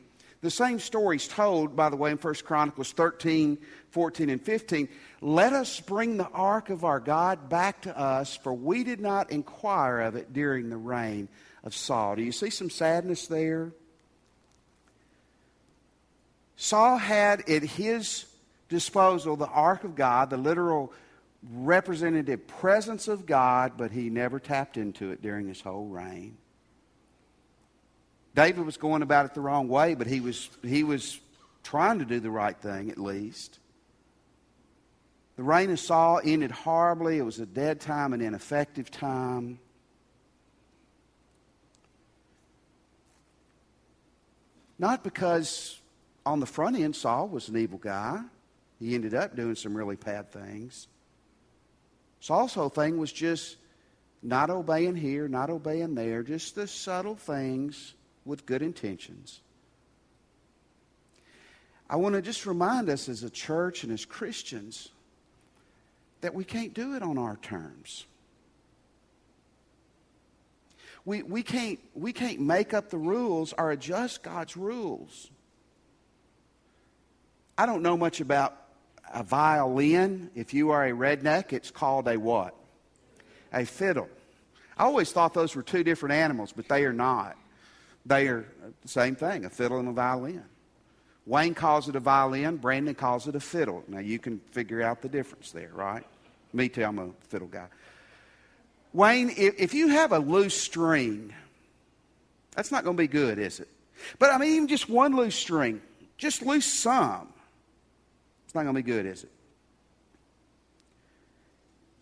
the 0.43 0.51
same 0.51 0.77
story 0.77 1.15
is 1.15 1.27
told, 1.27 1.73
by 1.73 1.89
the 1.89 1.95
way, 1.95 2.12
in 2.12 2.17
1 2.17 2.33
Chronicles 2.43 2.91
13, 2.91 3.57
14, 3.91 4.29
and 4.29 4.41
15. 4.41 4.89
Let 5.21 5.53
us 5.53 5.79
bring 5.79 6.17
the 6.17 6.27
ark 6.27 6.69
of 6.69 6.83
our 6.83 7.00
God 7.00 7.47
back 7.47 7.83
to 7.83 7.97
us, 7.97 8.35
for 8.35 8.53
we 8.53 8.83
did 8.83 9.00
not 9.00 9.31
inquire 9.31 10.01
of 10.01 10.17
it 10.17 10.33
during 10.33 10.69
the 10.69 10.75
reign 10.75 11.29
of 11.63 11.73
Saul. 11.73 12.17
Do 12.17 12.23
you 12.23 12.33
see 12.33 12.50
some 12.50 12.69
sadness 12.69 13.27
there? 13.27 13.71
Saul 16.57 16.97
had 16.97 17.50
at 17.50 17.63
his 17.63 18.25
disposal 18.67 19.38
the 19.38 19.47
ark 19.47 19.85
of 19.85 19.95
God, 19.95 20.29
the 20.29 20.35
literal 20.35 20.91
representative 21.53 22.47
presence 22.47 23.07
of 23.07 23.25
God, 23.25 23.73
but 23.77 23.91
he 23.91 24.09
never 24.09 24.41
tapped 24.41 24.75
into 24.75 25.12
it 25.12 25.21
during 25.21 25.47
his 25.47 25.62
whole 25.62 25.88
reign. 25.88 26.35
David 28.35 28.65
was 28.65 28.77
going 28.77 29.01
about 29.01 29.25
it 29.25 29.33
the 29.33 29.41
wrong 29.41 29.67
way, 29.67 29.93
but 29.93 30.07
he 30.07 30.19
was, 30.19 30.49
he 30.63 30.83
was 30.83 31.19
trying 31.61 31.99
to 31.99 32.05
do 32.05 32.19
the 32.19 32.31
right 32.31 32.57
thing 32.57 32.89
at 32.89 32.97
least. 32.97 33.59
The 35.35 35.43
reign 35.43 35.71
of 35.71 35.79
Saul 35.79 36.21
ended 36.23 36.51
horribly. 36.51 37.17
It 37.17 37.23
was 37.23 37.39
a 37.39 37.45
dead 37.45 37.79
time, 37.79 38.13
an 38.13 38.21
ineffective 38.21 38.91
time. 38.91 39.59
Not 44.77 45.03
because 45.03 45.79
on 46.25 46.39
the 46.39 46.45
front 46.45 46.77
end 46.77 46.95
Saul 46.95 47.27
was 47.29 47.49
an 47.49 47.57
evil 47.57 47.77
guy. 47.77 48.21
He 48.79 48.95
ended 48.95 49.13
up 49.13 49.35
doing 49.35 49.55
some 49.55 49.75
really 49.75 49.95
bad 49.95 50.31
things. 50.31 50.87
Saul's 52.19 52.53
whole 52.53 52.69
thing 52.69 52.97
was 52.97 53.11
just 53.11 53.57
not 54.21 54.49
obeying 54.49 54.95
here, 54.95 55.27
not 55.27 55.49
obeying 55.49 55.95
there, 55.95 56.23
just 56.23 56.55
the 56.55 56.67
subtle 56.67 57.15
things 57.15 57.93
with 58.25 58.46
good 58.46 58.62
intentions. 58.62 59.42
I 61.89 61.96
want 61.98 62.15
to 62.15 62.22
just 62.22 62.46
remind 62.46 62.89
us 62.89 63.10
as 63.10 63.24
a 63.24 63.30
church 63.30 63.84
and 63.84 63.92
as 63.92 64.06
Christians 64.06 64.89
that 66.22 66.34
we 66.34 66.44
can't 66.44 66.74
do 66.74 66.96
it 66.96 67.03
on 67.03 67.18
our 67.18 67.36
terms. 67.38 68.06
We, 71.06 71.22
we, 71.22 71.44
can't, 71.44 71.80
we 71.94 72.13
can't 72.13 72.39
make 72.39 72.74
up 72.74 72.89
the 72.89 72.98
rules 72.98 73.53
or 73.58 73.72
adjust 73.72 74.24
God's 74.24 74.56
rules. 74.56 75.30
I 77.58 77.65
don't 77.65 77.84
know 77.84 77.98
much 77.98 78.22
about 78.22 78.56
a 79.13 79.22
violin. 79.22 80.32
If 80.34 80.53
you 80.53 80.72
are 80.72 80.86
a 80.86 80.92
redneck, 80.92 81.51
it's 81.51 81.72
called 81.72 82.08
a 82.08 82.18
what? 82.18 82.56
A 83.51 83.65
fiddle. 83.65 84.10
I 84.77 84.86
always 84.86 85.12
thought 85.12 85.34
those 85.34 85.56
were 85.56 85.62
two 85.62 85.84
different 85.84 86.13
animals, 86.13 86.53
but 86.56 86.68
they 86.68 86.86
are 86.86 86.94
not. 86.94 87.38
They 88.05 88.27
are 88.27 88.45
the 88.81 88.88
same 88.88 89.15
thing, 89.15 89.45
a 89.45 89.50
fiddle 89.50 89.79
and 89.79 89.88
a 89.88 89.91
violin. 89.91 90.43
Wayne 91.25 91.53
calls 91.53 91.88
it 91.88 91.95
a 91.95 92.00
violin, 92.00 92.57
Brandon 92.57 92.95
calls 92.95 93.27
it 93.27 93.36
a 93.36 93.39
fiddle. 93.39 93.83
Now 93.88 94.00
you 94.00 94.19
can 94.19 94.39
figure 94.51 94.81
out 94.81 95.01
the 95.01 95.07
difference 95.07 95.51
there, 95.51 95.72
right? 95.74 96.03
Me 96.51 96.67
too, 96.67 96.83
I'm 96.83 97.00
a 97.00 97.10
fiddle 97.29 97.48
guy. 97.48 97.67
Wayne, 98.91 99.33
if, 99.36 99.74
you 99.74 99.88
have 99.88 100.12
a 100.12 100.19
loose 100.19 100.60
string, 100.60 101.33
that's 102.51 102.72
not 102.72 102.83
going 102.83 102.95
to 102.95 103.01
be 103.01 103.07
good, 103.07 103.39
is 103.39 103.60
it? 103.60 103.69
But 104.19 104.31
I 104.31 104.38
mean, 104.38 104.51
even 104.51 104.67
just 104.67 104.89
one 104.89 105.15
loose 105.15 105.36
string, 105.36 105.81
just 106.17 106.43
loose 106.43 106.65
some, 106.65 107.29
it's 108.45 108.53
not 108.53 108.63
going 108.63 108.75
to 108.75 108.83
be 108.83 108.91
good, 108.91 109.05
is 109.05 109.24
it? 109.24 109.31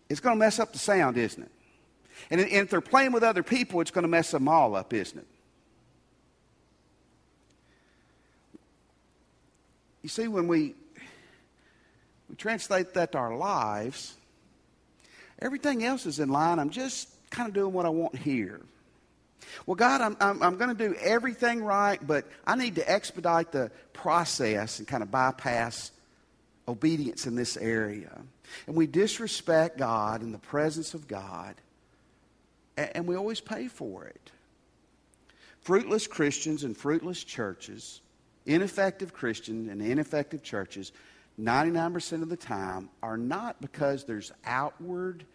It's 0.10 0.20
going 0.20 0.36
to 0.36 0.39
mess 0.39 0.60
up 0.60 0.74
the 0.74 0.79
sound, 0.79 1.15
isn't 1.15 1.43
it? 1.43 1.51
And 2.29 2.41
if 2.41 2.70
they're 2.70 2.81
playing 2.81 3.13
with 3.13 3.24
other 3.24 3.43
people, 3.43 3.79
it's 3.79 3.91
going 3.91 4.03
to 4.03 4.10
mess 4.10 4.31
them 4.31 4.50
all 4.50 4.75
up, 4.75 4.93
isn't 4.93 5.17
it? 5.17 5.27
You 10.01 10.10
see, 10.10 10.27
when 10.27 10.48
we, 10.48 10.74
we 12.29 12.36
translate 12.36 12.93
that 12.96 13.12
to 13.12 13.17
our 13.17 13.36
lives, 13.36 14.15
everything 15.39 15.84
else 15.84 16.05
is 16.05 16.20
in 16.20 16.29
line. 16.29 16.60
I'm 16.60 16.72
just 16.72 17.10
kind 17.29 17.48
of 17.48 17.53
doing 17.53 17.74
what 17.74 17.86
I 17.86 17.89
want 17.89 18.15
here. 18.15 18.62
Well, 19.65 19.75
God, 19.75 20.01
I'm, 20.01 20.17
I'm, 20.20 20.41
I'm 20.41 20.58
going 20.58 20.75
to 20.75 20.89
do 20.89 20.96
everything 20.96 21.63
right, 21.63 22.00
but 22.05 22.25
I 22.46 22.55
need 22.55 22.75
to 22.75 22.89
expedite 22.89 23.51
the 23.51 23.72
process 23.93 24.79
and 24.79 24.88
kind 24.88 25.03
of 25.03 25.12
bypass 25.12 25.91
obedience 26.67 27.27
in 27.27 27.36
this 27.36 27.58
area. 27.58 28.12
And 28.67 28.75
we 28.75 28.88
disrespect 28.88 29.77
God 29.77 30.22
in 30.22 30.31
the 30.31 30.38
presence 30.38 30.93
of 30.93 31.08
God, 31.08 31.55
and, 32.77 32.91
and 32.96 33.08
we 33.08 33.15
always 33.15 33.39
pay 33.39 33.67
for 33.67 34.05
it. 34.05 34.31
Fruitless 35.62 36.08
Christians 36.08 36.63
and 36.63 36.75
fruitless 36.75 37.24
churches 37.24 38.01
ineffective 38.45 39.13
Christians 39.13 39.69
and 39.69 39.81
ineffective 39.81 40.43
churches, 40.43 40.91
99% 41.39 42.21
of 42.21 42.29
the 42.29 42.38
time, 42.38 42.89
are 43.01 43.17
not 43.17 43.62
because 43.62 44.05
there's 44.05 44.31
outward 44.45 45.25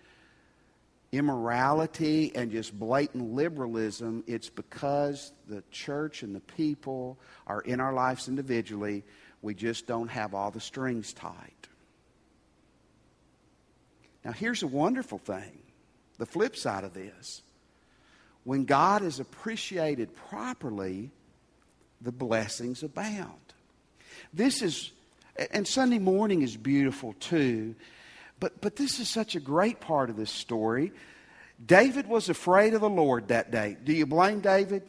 immorality 1.12 2.32
and 2.34 2.50
just 2.50 2.78
blatant 2.78 3.32
liberalism. 3.32 4.24
It's 4.26 4.50
because 4.50 5.32
the 5.48 5.62
church 5.70 6.22
and 6.22 6.34
the 6.34 6.40
people 6.40 7.18
are 7.46 7.60
in 7.60 7.80
our 7.80 7.92
lives 7.92 8.28
individually 8.28 9.04
We 9.42 9.54
just 9.54 9.86
don't 9.86 10.08
have 10.08 10.34
all 10.34 10.50
the 10.50 10.60
strings 10.60 11.12
tight. 11.12 11.68
Now, 14.24 14.32
here's 14.32 14.64
a 14.64 14.66
wonderful 14.66 15.18
thing 15.18 15.58
the 16.18 16.26
flip 16.26 16.56
side 16.56 16.82
of 16.82 16.94
this. 16.94 17.42
When 18.44 18.64
God 18.64 19.02
is 19.02 19.20
appreciated 19.20 20.16
properly, 20.16 21.10
the 22.06 22.12
blessings 22.12 22.82
abound. 22.82 23.34
This 24.32 24.62
is, 24.62 24.92
and 25.50 25.66
Sunday 25.66 25.98
morning 25.98 26.40
is 26.40 26.56
beautiful 26.56 27.14
too, 27.20 27.74
but, 28.40 28.60
but 28.60 28.76
this 28.76 29.00
is 29.00 29.08
such 29.08 29.34
a 29.34 29.40
great 29.40 29.80
part 29.80 30.08
of 30.08 30.16
this 30.16 30.30
story. 30.30 30.92
David 31.64 32.06
was 32.06 32.28
afraid 32.28 32.74
of 32.74 32.80
the 32.80 32.88
Lord 32.88 33.28
that 33.28 33.50
day. 33.50 33.76
Do 33.82 33.92
you 33.92 34.06
blame 34.06 34.40
David? 34.40 34.82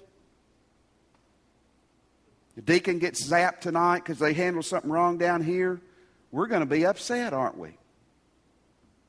The 2.55 2.61
deacon 2.61 2.99
gets 2.99 3.27
zapped 3.27 3.61
tonight 3.61 3.99
because 3.99 4.19
they 4.19 4.33
handled 4.33 4.65
something 4.65 4.91
wrong 4.91 5.17
down 5.17 5.43
here. 5.43 5.81
We're 6.31 6.47
going 6.47 6.61
to 6.61 6.65
be 6.65 6.85
upset, 6.85 7.33
aren't 7.33 7.57
we? 7.57 7.71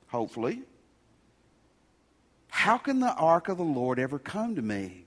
Hopefully. 0.09 0.63
How 2.49 2.79
can 2.79 3.01
the 3.01 3.13
ark 3.13 3.49
of 3.49 3.59
the 3.59 3.65
Lord 3.65 3.99
ever 3.99 4.19
come 4.19 4.57
to 4.57 4.63
me? 4.63 5.05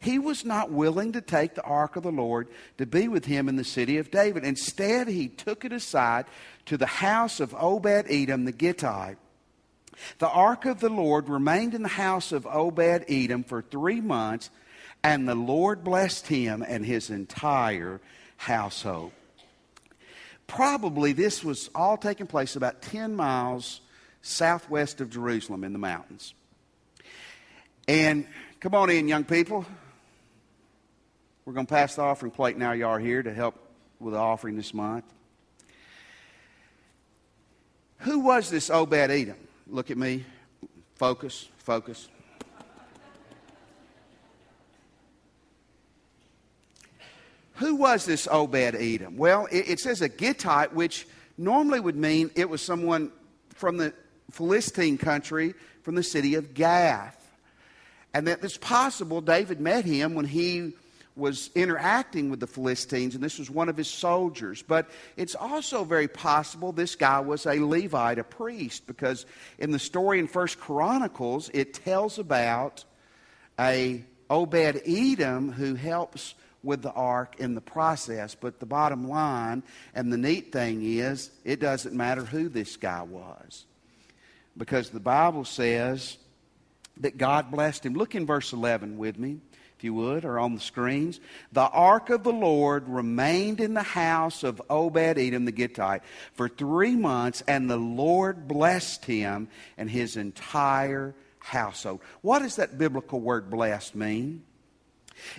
He 0.00 0.18
was 0.18 0.44
not 0.44 0.70
willing 0.70 1.12
to 1.12 1.20
take 1.20 1.54
the 1.54 1.62
ark 1.62 1.96
of 1.96 2.04
the 2.04 2.12
Lord 2.12 2.48
to 2.78 2.86
be 2.86 3.08
with 3.08 3.24
him 3.24 3.48
in 3.48 3.56
the 3.56 3.64
city 3.64 3.98
of 3.98 4.10
David. 4.10 4.44
Instead, 4.44 5.08
he 5.08 5.28
took 5.28 5.64
it 5.64 5.72
aside 5.72 6.26
to 6.66 6.76
the 6.76 6.86
house 6.86 7.40
of 7.40 7.54
Obed 7.54 8.06
Edom 8.08 8.44
the 8.44 8.52
Gittite. 8.52 9.18
The 10.18 10.28
ark 10.28 10.64
of 10.64 10.78
the 10.78 10.88
Lord 10.88 11.28
remained 11.28 11.74
in 11.74 11.82
the 11.82 11.88
house 11.88 12.30
of 12.30 12.46
Obed 12.46 13.04
Edom 13.08 13.42
for 13.42 13.60
three 13.62 14.00
months 14.00 14.50
and 15.02 15.28
the 15.28 15.34
Lord 15.34 15.84
blessed 15.84 16.26
him 16.26 16.64
and 16.66 16.84
his 16.84 17.10
entire 17.10 18.00
household. 18.36 19.12
Probably 20.46 21.12
this 21.12 21.44
was 21.44 21.70
all 21.74 21.96
taking 21.96 22.26
place 22.26 22.56
about 22.56 22.82
10 22.82 23.14
miles 23.14 23.80
southwest 24.22 25.00
of 25.00 25.10
Jerusalem 25.10 25.62
in 25.62 25.72
the 25.72 25.78
mountains. 25.78 26.34
And 27.86 28.26
come 28.60 28.74
on 28.74 28.90
in, 28.90 29.08
young 29.08 29.24
people. 29.24 29.64
We're 31.48 31.54
going 31.54 31.64
to 31.64 31.72
pass 31.72 31.94
the 31.94 32.02
offering 32.02 32.30
plate 32.30 32.58
now. 32.58 32.72
You 32.72 32.86
are 32.88 32.98
here 32.98 33.22
to 33.22 33.32
help 33.32 33.54
with 34.00 34.12
the 34.12 34.20
offering 34.20 34.54
this 34.54 34.74
month. 34.74 35.06
Who 38.00 38.18
was 38.18 38.50
this 38.50 38.68
Obed 38.68 38.92
Edom? 38.92 39.38
Look 39.66 39.90
at 39.90 39.96
me. 39.96 40.26
Focus, 40.96 41.48
focus. 41.56 42.08
Who 47.54 47.76
was 47.76 48.04
this 48.04 48.28
Obed 48.30 48.54
Edom? 48.54 49.16
Well, 49.16 49.46
it, 49.50 49.70
it, 49.70 49.80
says 49.80 50.02
a 50.02 50.10
Gittite, 50.10 50.74
which 50.74 51.08
normally 51.38 51.80
would 51.80 51.96
mean 51.96 52.30
it 52.36 52.50
was 52.50 52.60
someone 52.60 53.10
from 53.54 53.78
the 53.78 53.94
Philistine 54.32 54.98
country, 54.98 55.54
from 55.80 55.94
the 55.94 56.02
city 56.02 56.34
of 56.34 56.52
Gath. 56.52 57.32
And 58.12 58.26
that 58.26 58.44
it's 58.44 58.58
possible 58.58 59.22
David 59.22 59.62
met 59.62 59.86
him 59.86 60.12
when 60.12 60.26
he 60.26 60.74
was 61.18 61.50
interacting 61.54 62.30
with 62.30 62.40
the 62.40 62.46
Philistines, 62.46 63.14
and 63.14 63.22
this 63.22 63.38
was 63.38 63.50
one 63.50 63.68
of 63.68 63.76
his 63.76 63.88
soldiers. 63.88 64.62
But 64.62 64.88
it's 65.16 65.34
also 65.34 65.84
very 65.84 66.08
possible 66.08 66.72
this 66.72 66.94
guy 66.94 67.20
was 67.20 67.44
a 67.44 67.58
Levite, 67.58 68.18
a 68.18 68.24
priest, 68.24 68.86
because 68.86 69.26
in 69.58 69.72
the 69.72 69.78
story 69.78 70.18
in 70.18 70.28
First 70.28 70.60
Chronicles, 70.60 71.50
it 71.52 71.74
tells 71.74 72.18
about 72.18 72.84
a 73.58 74.04
Obed 74.30 74.82
Edom 74.86 75.50
who 75.50 75.74
helps 75.74 76.34
with 76.62 76.82
the 76.82 76.92
ark 76.92 77.36
in 77.38 77.54
the 77.54 77.60
process. 77.60 78.34
But 78.34 78.60
the 78.60 78.66
bottom 78.66 79.08
line, 79.08 79.62
and 79.94 80.12
the 80.12 80.18
neat 80.18 80.52
thing 80.52 80.82
is, 80.82 81.30
it 81.44 81.60
doesn't 81.60 81.94
matter 81.94 82.24
who 82.24 82.48
this 82.48 82.76
guy 82.76 83.02
was. 83.02 83.64
Because 84.56 84.90
the 84.90 85.00
Bible 85.00 85.44
says 85.44 86.18
that 86.98 87.16
God 87.16 87.50
blessed 87.50 87.86
him. 87.86 87.94
Look 87.94 88.14
in 88.14 88.26
verse 88.26 88.52
11 88.52 88.98
with 88.98 89.18
me, 89.18 89.40
if 89.78 89.84
you 89.84 89.94
would, 89.94 90.24
or 90.24 90.40
on 90.40 90.54
the 90.54 90.60
screens. 90.60 91.20
The 91.52 91.68
ark 91.68 92.10
of 92.10 92.24
the 92.24 92.32
Lord 92.32 92.88
remained 92.88 93.60
in 93.60 93.74
the 93.74 93.82
house 93.84 94.42
of 94.42 94.60
Obed 94.68 94.96
Edom 94.96 95.44
the 95.44 95.52
Gittite 95.52 96.02
for 96.34 96.48
three 96.48 96.96
months, 96.96 97.44
and 97.46 97.70
the 97.70 97.76
Lord 97.76 98.48
blessed 98.48 99.04
him 99.04 99.46
and 99.76 99.88
his 99.88 100.16
entire 100.16 101.14
household. 101.38 102.00
What 102.22 102.40
does 102.40 102.56
that 102.56 102.76
biblical 102.76 103.20
word 103.20 103.50
blessed 103.50 103.94
mean? 103.94 104.42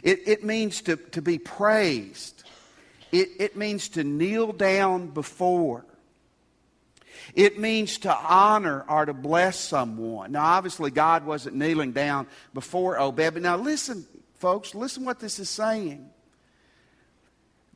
It, 0.03 0.21
it 0.25 0.45
means 0.45 0.83
to, 0.83 0.95
to 0.95 1.21
be 1.21 1.37
praised. 1.37 2.43
It, 3.11 3.29
it 3.39 3.57
means 3.57 3.89
to 3.89 4.05
kneel 4.05 4.53
down 4.53 5.07
before. 5.07 5.83
It 7.35 7.59
means 7.59 7.97
to 7.99 8.15
honor 8.15 8.85
or 8.87 9.05
to 9.05 9.13
bless 9.13 9.59
someone. 9.59 10.31
Now, 10.31 10.45
obviously, 10.45 10.91
God 10.91 11.25
wasn't 11.25 11.57
kneeling 11.57 11.91
down 11.91 12.27
before 12.53 12.97
Obed, 12.97 13.33
but 13.33 13.41
now 13.41 13.57
listen, 13.57 14.05
folks, 14.39 14.73
listen 14.73 15.05
what 15.05 15.19
this 15.19 15.39
is 15.39 15.49
saying. 15.49 16.09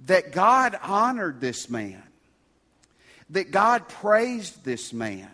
That 0.06 0.32
God 0.32 0.78
honored 0.82 1.40
this 1.40 1.70
man, 1.70 2.04
that 3.30 3.52
God 3.52 3.88
praised 3.88 4.66
this 4.66 4.92
man, 4.92 5.30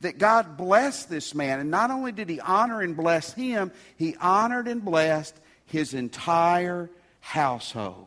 that 0.00 0.18
God 0.18 0.56
blessed 0.56 1.08
this 1.08 1.34
man. 1.34 1.60
And 1.60 1.70
not 1.70 1.90
only 1.90 2.10
did 2.10 2.28
he 2.28 2.40
honor 2.40 2.80
and 2.80 2.96
bless 2.96 3.32
him, 3.32 3.70
he 3.96 4.16
honored 4.16 4.66
and 4.66 4.84
blessed 4.84 5.36
his 5.66 5.94
entire 5.94 6.90
household. 7.20 8.06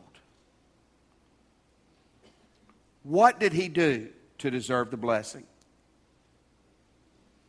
What 3.02 3.40
did 3.40 3.54
he 3.54 3.68
do 3.68 4.08
to 4.38 4.50
deserve 4.50 4.90
the 4.90 4.98
blessing? 4.98 5.44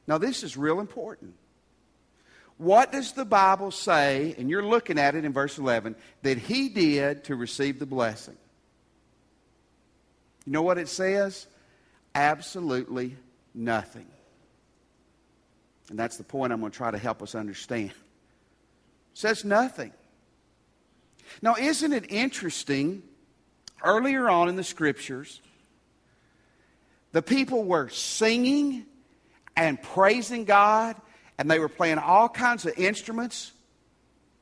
Now, 0.08 0.18
this 0.18 0.42
is 0.42 0.56
real 0.56 0.80
important. 0.80 1.36
What 2.60 2.92
does 2.92 3.14
the 3.14 3.24
Bible 3.24 3.72
say, 3.72 4.36
and 4.38 4.50
you're 4.50 4.66
looking 4.66 5.00
at 5.00 5.16
it 5.16 5.24
in 5.24 5.32
verse 5.32 5.58
11, 5.58 5.96
that 6.24 6.38
he 6.38 6.68
did 6.68 7.24
to 7.24 7.36
receive 7.36 7.80
the 7.80 7.86
blessing? 7.86 8.36
You 10.46 10.52
know 10.52 10.62
what 10.62 10.78
it 10.78 10.90
says? 10.90 11.48
Absolutely 12.14 13.16
nothing. 13.56 14.08
And 15.90 15.98
that's 15.98 16.18
the 16.18 16.24
point 16.26 16.52
I'm 16.52 16.60
going 16.60 16.74
to 16.74 16.78
try 16.78 16.92
to 16.92 16.98
help 16.98 17.24
us 17.24 17.34
understand. 17.34 17.92
It 17.92 17.96
says 19.14 19.46
nothing. 19.46 19.94
Now, 21.42 21.56
isn't 21.56 21.94
it 21.94 22.12
interesting? 22.12 23.04
Earlier 23.82 24.30
on 24.30 24.50
in 24.50 24.58
the 24.58 24.66
scriptures, 24.66 25.42
the 27.14 27.22
people 27.22 27.64
were 27.64 27.88
singing 27.88 28.86
and 29.56 29.82
praising 29.82 30.44
God, 30.44 30.98
and 31.40 31.50
they 31.50 31.58
were 31.58 31.70
playing 31.70 31.98
all 31.98 32.28
kinds 32.28 32.66
of 32.66 32.78
instruments. 32.78 33.54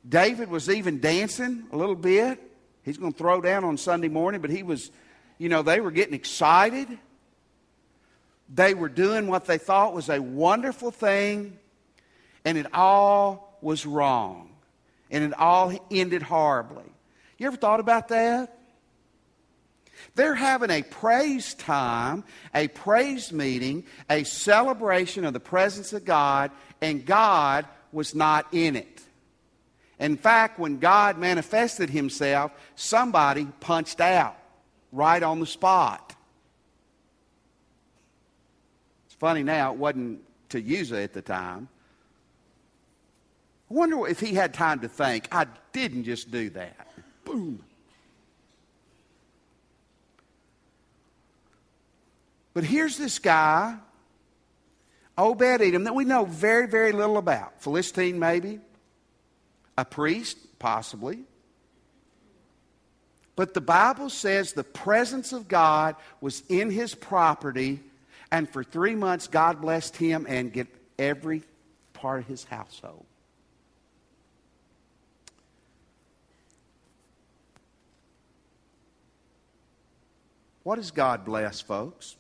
David 0.08 0.50
was 0.50 0.68
even 0.68 1.00
dancing 1.00 1.68
a 1.72 1.78
little 1.78 1.96
bit. 1.96 2.42
He's 2.84 2.98
going 2.98 3.14
to 3.14 3.18
throw 3.18 3.40
down 3.40 3.64
on 3.64 3.78
Sunday 3.78 4.08
morning, 4.08 4.42
but 4.42 4.50
he 4.50 4.64
was, 4.64 4.90
you 5.38 5.48
know, 5.48 5.62
they 5.62 5.80
were 5.80 5.92
getting 5.92 6.16
excited. 6.16 6.88
They 8.52 8.74
were 8.74 8.90
doing 8.90 9.28
what 9.28 9.46
they 9.46 9.60
thought 9.60 9.94
was 9.94 10.10
a 10.10 10.20
wonderful 10.20 10.90
thing, 10.90 11.60
and 12.44 12.58
it 12.58 12.66
all 12.74 13.60
was 13.62 13.86
wrong 13.86 14.50
and 15.12 15.24
it 15.24 15.38
all 15.38 15.72
ended 15.92 16.24
horribly. 16.24 16.84
You 17.38 17.48
ever 17.48 17.58
thought 17.58 17.80
about 17.80 18.08
that? 18.08 18.58
They're 20.16 20.36
having 20.36 20.70
a 20.70 20.84
praise 20.84 21.54
time, 21.54 22.24
a 22.54 22.68
praise 22.68 23.32
meeting, 23.32 23.86
a 24.10 24.24
celebration 24.24 25.26
of 25.26 25.34
the 25.34 25.40
presence 25.40 25.94
of 25.94 26.06
God, 26.06 26.52
and 26.82 27.06
God 27.06 27.66
was 27.92 28.14
not 28.14 28.48
in 28.52 28.76
it. 28.76 29.02
In 30.00 30.18
fact, 30.18 30.60
when 30.60 30.78
God 30.78 31.18
manifested 31.18 31.90
himself, 31.90 32.52
somebody 32.76 33.48
punched 33.60 34.00
out 34.00 34.38
right 34.92 35.22
on 35.22 35.40
the 35.40 35.46
spot. 35.46 36.16
It's 39.08 39.16
funny 39.16 39.44
now, 39.44 39.74
it 39.74 39.80
wasn't 39.80 40.22
to 40.50 40.80
Uzzah 40.80 41.02
at 41.02 41.14
the 41.14 41.22
time. 41.22 41.68
I 43.70 43.74
wonder 43.74 44.08
if 44.08 44.20
he 44.20 44.34
had 44.34 44.54
time 44.54 44.80
to 44.82 44.88
think, 44.88 45.28
I 45.32 45.48
didn't 45.74 46.04
just 46.04 46.32
do 46.32 46.50
that. 46.52 46.88
Boom. 47.26 47.64
But 52.54 52.64
here's 52.64 52.98
this 52.98 53.20
guy, 53.20 53.76
Obed 55.18 55.62
Edom, 55.62 55.86
that 55.86 55.96
we 55.96 56.06
know 56.06 56.26
very, 56.26 56.68
very 56.68 56.92
little 56.92 57.18
about. 57.18 57.62
Philistine, 57.62 58.20
maybe. 58.20 58.60
A 59.78 59.84
priest, 59.84 60.38
possibly. 60.60 61.24
But 63.36 63.54
the 63.54 63.62
Bible 63.62 64.10
says 64.10 64.54
the 64.54 64.64
presence 64.64 65.34
of 65.34 65.48
God 65.48 65.96
was 66.22 66.44
in 66.50 66.72
his 66.72 66.96
property, 66.96 67.80
and 68.32 68.50
for 68.50 68.64
three 68.64 68.96
months, 68.96 69.28
God 69.28 69.62
blessed 69.62 69.96
him 69.96 70.26
and 70.28 70.52
get 70.52 70.68
every 70.98 71.44
part 71.94 72.22
of 72.22 72.28
his 72.28 72.44
household. 72.44 73.06
What 80.64 80.76
does 80.76 80.92
God 80.92 81.24
bless, 81.24 81.62
folks? 81.62 82.18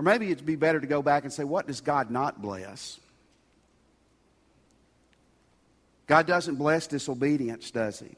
Or 0.00 0.02
maybe 0.02 0.30
it'd 0.30 0.46
be 0.46 0.56
better 0.56 0.80
to 0.80 0.86
go 0.86 1.02
back 1.02 1.24
and 1.24 1.32
say, 1.32 1.44
what 1.44 1.66
does 1.66 1.82
God 1.82 2.10
not 2.10 2.40
bless? 2.40 2.98
God 6.06 6.26
doesn't 6.26 6.54
bless 6.54 6.86
disobedience, 6.86 7.70
does 7.70 8.00
He? 8.00 8.16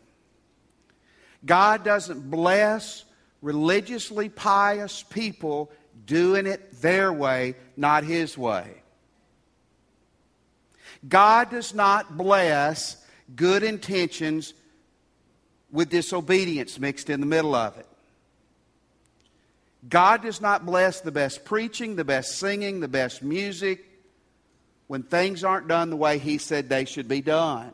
God 1.44 1.82
doesn't 1.82 2.30
bless 2.30 3.04
religiously 3.40 4.28
pious 4.28 5.02
people 5.02 5.72
doing 6.06 6.46
it 6.46 6.80
their 6.80 7.12
way, 7.12 7.56
not 7.76 8.04
His 8.04 8.38
way. 8.38 8.74
God 11.08 11.50
does 11.50 11.74
not 11.74 12.16
bless 12.16 13.04
good 13.34 13.64
intentions 13.64 14.54
with 15.72 15.90
disobedience 15.90 16.78
mixed 16.78 17.10
in 17.10 17.18
the 17.18 17.26
middle 17.26 17.56
of 17.56 17.76
it. 17.76 17.88
God 19.88 20.22
does 20.22 20.40
not 20.40 20.64
bless 20.64 21.00
the 21.00 21.10
best 21.10 21.44
preaching, 21.44 21.96
the 21.96 22.04
best 22.04 22.38
singing, 22.38 22.80
the 22.80 22.88
best 22.88 23.22
music 23.22 23.84
when 24.86 25.02
things 25.02 25.42
aren't 25.42 25.68
done 25.68 25.90
the 25.90 25.96
way 25.96 26.18
He 26.18 26.38
said 26.38 26.68
they 26.68 26.84
should 26.84 27.08
be 27.08 27.20
done. 27.20 27.72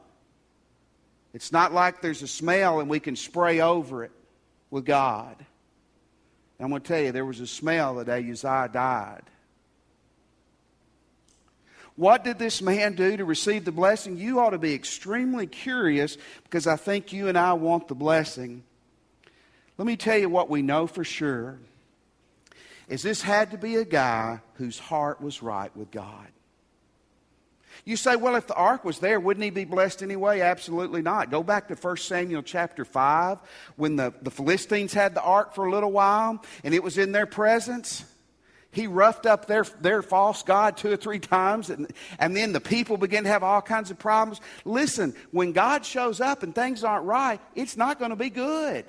It's 1.34 1.52
not 1.52 1.72
like 1.72 2.00
there's 2.00 2.22
a 2.22 2.28
smell 2.28 2.80
and 2.80 2.88
we 2.88 3.00
can 3.00 3.16
spray 3.16 3.60
over 3.60 4.04
it 4.04 4.12
with 4.70 4.86
God. 4.86 5.36
And 5.38 6.64
I'm 6.64 6.70
going 6.70 6.82
to 6.82 6.88
tell 6.88 7.00
you, 7.00 7.12
there 7.12 7.24
was 7.24 7.40
a 7.40 7.46
smell 7.46 7.96
the 7.96 8.04
day 8.04 8.28
Uzziah 8.30 8.70
died. 8.72 9.22
What 11.96 12.24
did 12.24 12.38
this 12.38 12.62
man 12.62 12.94
do 12.94 13.16
to 13.16 13.24
receive 13.24 13.64
the 13.64 13.72
blessing? 13.72 14.16
You 14.16 14.40
ought 14.40 14.50
to 14.50 14.58
be 14.58 14.72
extremely 14.72 15.46
curious 15.46 16.16
because 16.44 16.66
I 16.66 16.76
think 16.76 17.12
you 17.12 17.28
and 17.28 17.36
I 17.36 17.54
want 17.54 17.88
the 17.88 17.94
blessing. 17.94 18.62
Let 19.76 19.86
me 19.86 19.96
tell 19.96 20.16
you 20.16 20.28
what 20.28 20.48
we 20.48 20.62
know 20.62 20.86
for 20.86 21.04
sure 21.04 21.58
is 22.88 23.03
this 23.03 23.22
had 23.22 23.51
to 23.51 23.59
be 23.59 23.77
a 23.77 23.85
guy 23.85 24.40
whose 24.55 24.79
heart 24.79 25.20
was 25.20 25.42
right 25.42 25.74
with 25.77 25.90
God. 25.90 26.29
You 27.85 27.96
say, 27.96 28.16
well, 28.16 28.35
if 28.35 28.46
the 28.46 28.55
ark 28.55 28.85
was 28.85 28.98
there, 28.98 29.20
wouldn't 29.20 29.44
he 29.44 29.51
be 29.51 29.64
blessed 29.64 30.03
anyway? 30.03 30.40
Absolutely 30.40 31.01
not. 31.01 31.31
Go 31.31 31.42
back 31.42 31.68
to 31.68 31.74
1 31.74 31.96
Samuel 31.98 32.42
chapter 32.42 32.85
5 32.85 33.38
when 33.77 33.96
the, 33.96 34.12
the 34.22 34.31
Philistines 34.31 34.92
had 34.92 35.14
the 35.14 35.22
ark 35.22 35.55
for 35.55 35.66
a 35.66 35.70
little 35.70 35.92
while 35.92 36.42
and 36.64 36.74
it 36.74 36.83
was 36.83 36.98
in 36.98 37.12
their 37.12 37.27
presence. 37.27 38.05
He 38.70 38.87
roughed 38.87 39.27
up 39.27 39.46
their, 39.46 39.64
their 39.81 40.03
false 40.03 40.42
God 40.42 40.77
two 40.77 40.92
or 40.92 40.96
three 40.96 41.18
times, 41.18 41.70
and, 41.70 41.90
and 42.18 42.37
then 42.37 42.53
the 42.53 42.61
people 42.61 42.98
begin 42.98 43.24
to 43.24 43.31
have 43.31 43.42
all 43.42 43.62
kinds 43.62 43.90
of 43.90 43.98
problems. 43.98 44.42
Listen, 44.66 45.14
when 45.31 45.53
God 45.53 45.87
shows 45.87 46.20
up 46.20 46.42
and 46.42 46.55
things 46.55 46.85
aren't 46.85 47.07
right, 47.07 47.40
it's 47.55 47.79
not 47.79 47.98
going 47.98 48.11
to 48.11 48.16
be 48.16 48.29
good. 48.29 48.85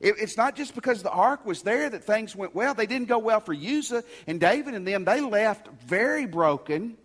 It's 0.00 0.36
not 0.36 0.54
just 0.54 0.76
because 0.76 1.02
the 1.02 1.10
ark 1.10 1.44
was 1.44 1.62
there 1.62 1.90
that 1.90 2.04
things 2.04 2.36
went 2.36 2.54
well. 2.54 2.72
They 2.72 2.86
didn't 2.86 3.08
go 3.08 3.18
well 3.18 3.40
for 3.40 3.52
Uzzah 3.52 4.04
and 4.28 4.38
David 4.38 4.74
and 4.74 4.86
them. 4.86 5.04
They 5.04 5.20
left 5.20 5.68
very 5.86 6.24
broken. 6.24 6.96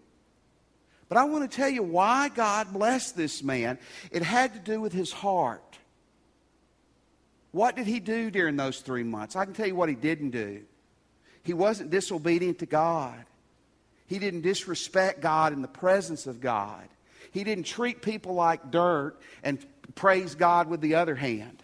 But 1.10 1.18
I 1.18 1.24
want 1.24 1.50
to 1.50 1.56
tell 1.56 1.70
you 1.70 1.82
why 1.82 2.30
God 2.30 2.72
blessed 2.72 3.18
this 3.18 3.42
man. 3.42 3.80
It 4.12 4.22
had 4.22 4.54
to 4.54 4.60
do 4.60 4.80
with 4.80 4.94
his 4.94 5.12
heart. 5.12 5.80
What 7.52 7.76
did 7.76 7.88
he 7.88 8.00
do 8.00 8.30
during 8.30 8.58
those 8.58 8.80
three 8.82 9.04
months? 9.04 9.36
I 9.36 9.46
can 9.46 9.56
tell 9.56 9.68
you 9.68 9.76
what 9.76 9.90
he 9.90 9.96
didn't 9.96 10.32
do. 10.32 10.62
He 11.44 11.54
wasn't 11.54 11.90
disobedient 11.90 12.60
to 12.60 12.68
God. 12.68 13.26
He 14.06 14.20
didn't 14.20 14.42
disrespect 14.42 15.20
God 15.20 15.54
in 15.54 15.64
the 15.64 15.68
presence 15.68 16.28
of 16.28 16.42
God. 16.42 16.88
He 17.32 17.44
didn't 17.44 17.64
treat 17.64 18.04
people 18.04 18.36
like 18.36 18.70
dirt 18.70 19.20
and 19.42 19.66
praise 19.96 20.36
God 20.36 20.70
with 20.70 20.82
the 20.82 20.96
other 20.96 21.16
hand. 21.16 21.63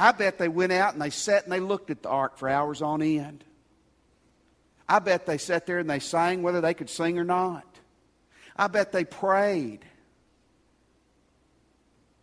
I 0.00 0.12
bet 0.12 0.38
they 0.38 0.48
went 0.48 0.70
out 0.70 0.92
and 0.92 1.02
they 1.02 1.10
sat 1.10 1.42
and 1.42 1.52
they 1.52 1.58
looked 1.58 1.90
at 1.90 2.04
the 2.04 2.08
ark 2.08 2.38
for 2.38 2.48
hours 2.48 2.82
on 2.82 3.02
end. 3.02 3.42
I 4.88 5.00
bet 5.00 5.26
they 5.26 5.38
sat 5.38 5.66
there 5.66 5.80
and 5.80 5.90
they 5.90 5.98
sang 5.98 6.44
whether 6.44 6.60
they 6.60 6.72
could 6.72 6.88
sing 6.88 7.18
or 7.18 7.24
not. 7.24 7.66
I 8.56 8.68
bet 8.68 8.92
they 8.92 9.04
prayed. 9.04 9.80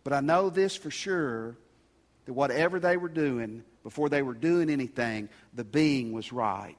But 0.04 0.14
I 0.14 0.20
know 0.20 0.48
this 0.48 0.74
for 0.74 0.90
sure 0.90 1.54
that 2.24 2.32
whatever 2.32 2.80
they 2.80 2.96
were 2.96 3.10
doing, 3.10 3.62
before 3.82 4.08
they 4.08 4.22
were 4.22 4.34
doing 4.34 4.70
anything, 4.70 5.28
the 5.52 5.62
being 5.62 6.12
was 6.12 6.32
right. 6.32 6.78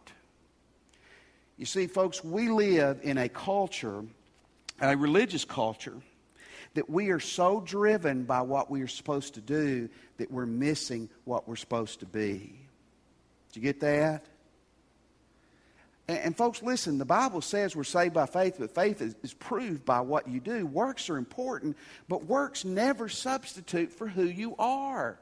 You 1.57 1.67
see, 1.67 1.85
folks, 1.85 2.23
we 2.23 2.49
live 2.49 3.01
in 3.03 3.19
a 3.19 3.29
culture, 3.29 4.03
a 4.81 4.97
religious 4.97 5.45
culture, 5.45 5.97
that 6.77 6.91
we 6.91 7.09
are 7.09 7.19
so 7.19 7.59
driven 7.59 8.23
by 8.23 8.39
what 8.39 8.69
we 8.69 8.83
are 8.83 8.87
supposed 8.87 9.33
to 9.33 9.41
do 9.41 9.89
that 10.17 10.29
we're 10.29 10.45
missing 10.45 11.09
what 11.23 11.47
we're 11.47 11.55
supposed 11.55 12.01
to 12.01 12.05
be. 12.05 12.53
Did 13.51 13.55
you 13.55 13.61
get 13.63 13.79
that? 13.79 14.23
And, 16.07 16.19
and 16.19 16.37
folks, 16.37 16.61
listen, 16.61 16.99
the 16.99 17.03
Bible 17.03 17.41
says 17.41 17.75
we're 17.75 17.83
saved 17.83 18.13
by 18.13 18.27
faith, 18.27 18.57
but 18.59 18.75
faith 18.75 19.01
is, 19.01 19.15
is 19.23 19.33
proved 19.33 19.85
by 19.85 20.01
what 20.01 20.27
you 20.27 20.39
do. 20.39 20.67
Works 20.67 21.09
are 21.09 21.17
important, 21.17 21.77
but 22.07 22.25
works 22.25 22.63
never 22.63 23.09
substitute 23.09 23.91
for 23.91 24.07
who 24.07 24.25
you 24.25 24.55
are. 24.59 25.17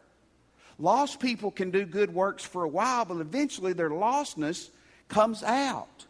Lost 0.77 1.21
people 1.21 1.51
can 1.51 1.71
do 1.71 1.85
good 1.85 2.13
works 2.13 2.43
for 2.43 2.63
a 2.63 2.67
while, 2.67 3.05
but 3.05 3.21
eventually 3.21 3.71
their 3.71 3.91
lostness 3.91 4.69
comes 5.07 5.41
out. 5.41 6.05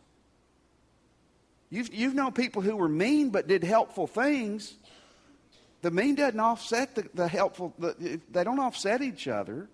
You've, 1.69 1.93
you've 1.93 2.15
known 2.15 2.31
people 2.31 2.63
who 2.63 2.75
were 2.75 2.89
mean 2.89 3.29
but 3.29 3.47
did 3.47 3.63
helpful 3.63 4.08
things. 4.08 4.73
The 5.85 5.91
mean 5.91 6.15
doesn't 6.15 6.39
offset 6.39 6.95
the, 6.95 7.07
the 7.13 7.27
helpful, 7.27 7.71
the, 7.77 8.19
they 8.31 8.43
don't 8.43 8.57
offset 8.57 9.03
each 9.03 9.27
other. 9.27 9.69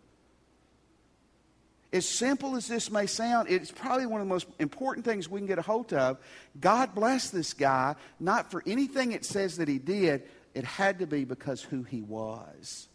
As 1.94 2.06
simple 2.06 2.58
as 2.58 2.68
this 2.68 2.92
may 2.92 3.06
sound, 3.06 3.50
it's 3.50 3.72
probably 3.72 4.08
one 4.08 4.20
of 4.20 4.28
the 4.28 4.34
most 4.34 4.48
important 4.60 5.06
things 5.06 5.30
we 5.30 5.40
can 5.40 5.48
get 5.48 5.58
a 5.58 5.62
hold 5.62 5.94
of. 5.94 6.18
God 6.60 6.94
bless 6.94 7.30
this 7.30 7.54
guy, 7.54 7.96
not 8.20 8.52
for 8.52 8.62
anything 8.68 9.14
it 9.14 9.24
says 9.24 9.56
that 9.56 9.70
he 9.70 9.78
did, 9.78 10.24
it 10.54 10.66
had 10.66 11.00
to 11.00 11.08
be 11.08 11.24
because 11.24 11.62
who 11.62 11.84
he 11.84 12.02
was. 12.02 12.90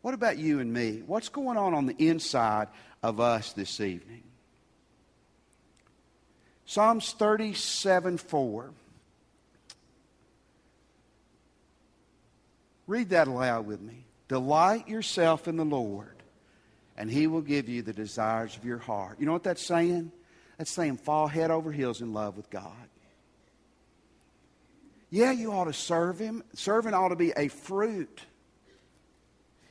What 0.00 0.14
about 0.14 0.38
you 0.38 0.60
and 0.60 0.72
me? 0.72 1.02
What's 1.06 1.28
going 1.28 1.58
on 1.58 1.74
on 1.74 1.84
the 1.84 1.96
inside 1.98 2.68
of 3.02 3.20
us 3.20 3.52
this 3.52 3.78
evening? 3.78 4.22
Psalms 6.64 7.12
37 7.12 8.16
4. 8.16 8.70
Read 12.86 13.10
that 13.10 13.28
aloud 13.28 13.66
with 13.66 13.80
me. 13.80 14.06
Delight 14.28 14.88
yourself 14.88 15.48
in 15.48 15.56
the 15.56 15.64
Lord, 15.64 16.22
and 16.96 17.10
He 17.10 17.26
will 17.26 17.40
give 17.40 17.68
you 17.68 17.82
the 17.82 17.92
desires 17.92 18.56
of 18.56 18.64
your 18.64 18.78
heart. 18.78 19.18
You 19.20 19.26
know 19.26 19.32
what 19.32 19.44
that's 19.44 19.62
saying? 19.62 20.12
That's 20.58 20.70
saying 20.70 20.98
fall 20.98 21.26
head 21.26 21.50
over 21.50 21.70
heels 21.70 22.00
in 22.00 22.12
love 22.12 22.36
with 22.36 22.50
God. 22.50 22.72
Yeah, 25.10 25.32
you 25.32 25.52
ought 25.52 25.64
to 25.64 25.72
serve 25.72 26.18
Him. 26.18 26.42
Serving 26.54 26.94
ought 26.94 27.08
to 27.08 27.16
be 27.16 27.32
a 27.36 27.48
fruit. 27.48 28.22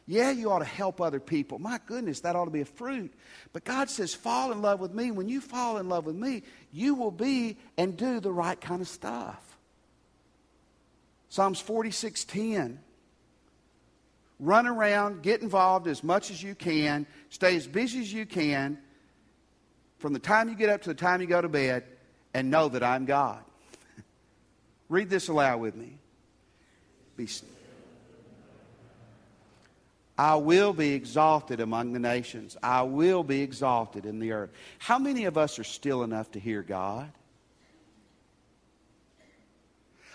Yeah, 0.07 0.29
you 0.31 0.51
ought 0.51 0.59
to 0.59 0.65
help 0.65 1.01
other 1.01 1.19
people. 1.19 1.57
My 1.57 1.79
goodness, 1.85 2.19
that 2.21 2.35
ought 2.35 2.45
to 2.45 2.51
be 2.51 2.61
a 2.61 2.65
fruit. 2.65 3.11
But 3.53 3.63
God 3.63 3.89
says, 3.89 4.13
fall 4.13 4.51
in 4.51 4.61
love 4.61 4.79
with 4.79 4.93
me. 4.93 5.09
When 5.09 5.27
you 5.27 5.41
fall 5.41 5.77
in 5.77 5.89
love 5.89 6.05
with 6.05 6.15
me, 6.15 6.43
you 6.71 6.93
will 6.93 7.11
be 7.11 7.57
and 7.75 7.97
do 7.97 8.19
the 8.19 8.31
right 8.31 8.59
kind 8.59 8.81
of 8.81 8.87
stuff. 8.87 9.41
Psalms 11.29 11.59
46 11.59 12.23
10. 12.25 12.79
Run 14.39 14.67
around, 14.67 15.21
get 15.21 15.41
involved 15.41 15.87
as 15.87 16.03
much 16.03 16.29
as 16.29 16.43
you 16.43 16.55
can, 16.55 17.07
stay 17.29 17.55
as 17.55 17.67
busy 17.67 18.01
as 18.01 18.11
you 18.11 18.25
can 18.25 18.77
from 19.97 20.13
the 20.13 20.19
time 20.19 20.49
you 20.49 20.55
get 20.55 20.69
up 20.69 20.81
to 20.83 20.89
the 20.89 20.93
time 20.93 21.21
you 21.21 21.27
go 21.27 21.41
to 21.41 21.49
bed, 21.49 21.83
and 22.33 22.51
know 22.51 22.67
that 22.69 22.83
I'm 22.83 23.05
God. 23.05 23.39
Read 24.89 25.09
this 25.09 25.29
aloud 25.29 25.61
with 25.61 25.75
me. 25.75 25.97
Be, 27.15 27.27
I 30.17 30.35
will 30.35 30.73
be 30.73 30.93
exalted 30.93 31.59
among 31.59 31.93
the 31.93 31.99
nations. 31.99 32.57
I 32.61 32.83
will 32.83 33.23
be 33.23 33.41
exalted 33.41 34.05
in 34.05 34.19
the 34.19 34.33
earth. 34.33 34.51
How 34.79 34.99
many 34.99 35.25
of 35.25 35.37
us 35.37 35.57
are 35.59 35.63
still 35.63 36.03
enough 36.03 36.31
to 36.31 36.39
hear 36.39 36.61
God? 36.61 37.11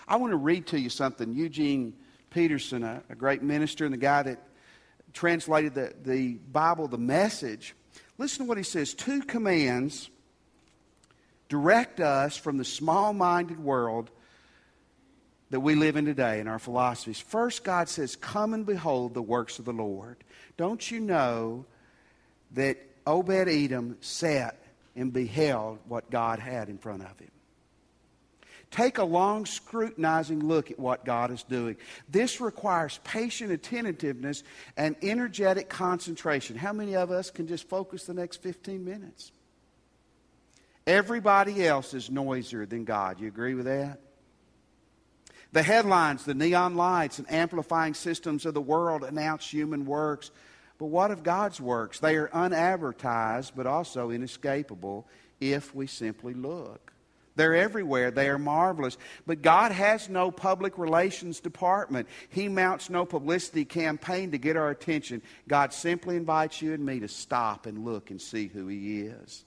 I 0.07 0.17
want 0.17 0.33
to 0.33 0.37
read 0.37 0.67
to 0.69 0.79
you 0.79 0.91
something 0.91 1.33
Eugene 1.33 1.95
Peterson, 2.31 2.83
a, 2.83 3.03
a 3.11 3.15
great 3.15 3.43
minister 3.43 3.85
and 3.85 3.93
the 3.93 3.99
guy 3.99 4.23
that 4.23 4.39
translated 5.13 5.75
the, 5.75 5.93
the 6.03 6.35
Bible, 6.53 6.89
the 6.89 6.99
message. 6.99 7.75
Listen 8.19 8.45
to 8.45 8.49
what 8.49 8.59
he 8.59 8.65
says 8.65 8.95
two 8.95 9.23
commands 9.23 10.09
direct 11.49 12.01
us 12.01 12.37
from 12.37 12.57
the 12.57 12.65
small 12.65 13.13
minded 13.13 13.59
world 13.59 14.11
that 15.51 15.61
we 15.61 15.75
live 15.75 15.97
in 15.97 16.05
today 16.05 16.39
in 16.41 16.47
our 16.47 16.61
philosophies. 16.61 17.19
First, 17.19 17.65
God 17.65 17.89
says, 17.89 18.17
Come 18.17 18.55
and 18.55 18.65
behold 18.65 19.15
the 19.15 19.23
works 19.23 19.59
of 19.59 19.65
the 19.65 19.73
Lord. 19.73 20.17
Don't 20.57 20.91
you 20.91 21.01
know 21.01 21.67
that 22.53 22.79
Obed 23.07 23.49
Edom 23.49 23.97
sat 24.01 24.57
and 24.95 25.13
beheld 25.13 25.79
what 25.89 26.11
God 26.11 26.39
had 26.39 26.69
in 26.69 26.79
front 26.79 27.03
of 27.03 27.19
him? 27.19 27.31
Take 28.71 28.99
a 28.99 29.05
long, 29.05 29.47
scrutinizing 29.47 30.41
look 30.41 30.71
at 30.71 30.79
what 30.79 31.05
God 31.05 31.33
is 31.33 31.43
doing. 31.43 31.77
This 32.09 32.41
requires 32.41 33.01
patient 33.03 33.51
attentiveness 33.51 34.45
and 34.77 34.95
energetic 35.03 35.69
concentration. 35.69 36.57
How 36.57 36.73
many 36.73 36.95
of 36.95 37.11
us 37.11 37.31
can 37.31 37.49
just 37.49 37.69
focus 37.69 38.05
the 38.05 38.15
next 38.15 38.43
15 38.43 38.85
minutes? 38.85 39.33
Everybody 40.87 41.67
else 41.67 41.95
is 41.95 42.11
noisier 42.11 42.65
than 42.65 42.85
God. 42.85 43.21
You 43.21 43.27
agree 43.27 43.55
with 43.55 43.67
that? 43.67 44.01
The 45.53 45.63
headlines, 45.65 46.25
the 46.25 46.35
neon 46.35 46.77
lights, 46.77 47.19
and 47.19 47.31
amplifying 47.31 47.95
systems 47.95 48.47
of 48.47 48.55
the 48.55 48.61
world 48.61 49.03
announce 49.03 49.49
human 49.51 49.85
works. 49.85 50.31
But 50.79 50.87
what 50.87 51.11
of 51.11 51.25
God's 51.25 51.61
works? 51.61 51.99
They 51.99 52.15
are 52.17 52.31
unadvertised, 52.33 53.55
but 53.57 53.67
also 53.67 54.11
inescapable 54.11 55.09
if 55.41 55.75
we 55.75 55.89
simply 55.89 56.35
look. 56.35 56.93
They're 57.41 57.57
everywhere. 57.57 58.11
They 58.11 58.29
are 58.29 58.39
marvelous. 58.39 58.99
But 59.27 59.41
God 59.41 59.73
has 59.73 60.11
no 60.11 60.31
public 60.31 60.77
relations 60.77 61.41
department. 61.41 62.07
He 62.29 62.51
mounts 62.51 62.91
no 62.91 63.07
publicity 63.07 63.65
campaign 63.65 64.33
to 64.33 64.37
get 64.37 64.59
our 64.59 64.69
attention. 64.69 65.23
God 65.49 65.73
simply 65.73 66.17
invites 66.17 66.61
you 66.61 66.75
and 66.75 66.85
me 66.85 67.01
to 67.01 67.09
stop 67.09 67.65
and 67.65 67.83
look 67.87 68.11
and 68.11 68.21
see 68.21 68.49
who 68.49 68.67
He 68.67 69.05
is. 69.05 69.47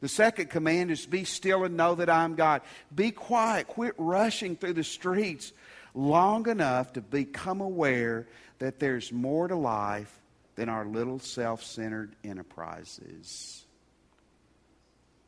The 0.00 0.08
second 0.08 0.48
command 0.48 0.90
is 0.90 1.04
be 1.04 1.24
still 1.24 1.64
and 1.64 1.76
know 1.76 1.96
that 1.96 2.08
I'm 2.08 2.34
God. 2.34 2.62
Be 2.94 3.10
quiet. 3.10 3.66
Quit 3.68 3.92
rushing 3.98 4.56
through 4.56 4.72
the 4.72 4.84
streets 4.84 5.52
long 5.94 6.48
enough 6.48 6.94
to 6.94 7.02
become 7.02 7.60
aware 7.60 8.26
that 8.58 8.78
there's 8.78 9.12
more 9.12 9.48
to 9.48 9.54
life 9.54 10.18
than 10.54 10.70
our 10.70 10.86
little 10.86 11.18
self 11.18 11.62
centered 11.62 12.16
enterprises. 12.24 13.66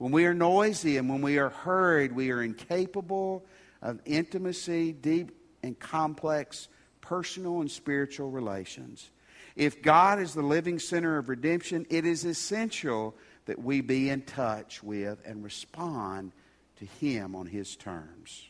When 0.00 0.12
we 0.12 0.24
are 0.24 0.32
noisy 0.32 0.96
and 0.96 1.10
when 1.10 1.20
we 1.20 1.36
are 1.36 1.50
hurried, 1.50 2.12
we 2.12 2.30
are 2.30 2.42
incapable 2.42 3.44
of 3.82 4.00
intimacy, 4.06 4.92
deep 4.92 5.30
and 5.62 5.78
complex 5.78 6.68
personal 7.02 7.60
and 7.60 7.70
spiritual 7.70 8.30
relations. 8.30 9.10
If 9.56 9.82
God 9.82 10.18
is 10.18 10.32
the 10.32 10.40
living 10.40 10.78
center 10.78 11.18
of 11.18 11.28
redemption, 11.28 11.84
it 11.90 12.06
is 12.06 12.24
essential 12.24 13.14
that 13.44 13.62
we 13.62 13.82
be 13.82 14.08
in 14.08 14.22
touch 14.22 14.82
with 14.82 15.18
and 15.26 15.44
respond 15.44 16.32
to 16.78 16.86
Him 16.86 17.36
on 17.36 17.44
His 17.44 17.76
terms. 17.76 18.48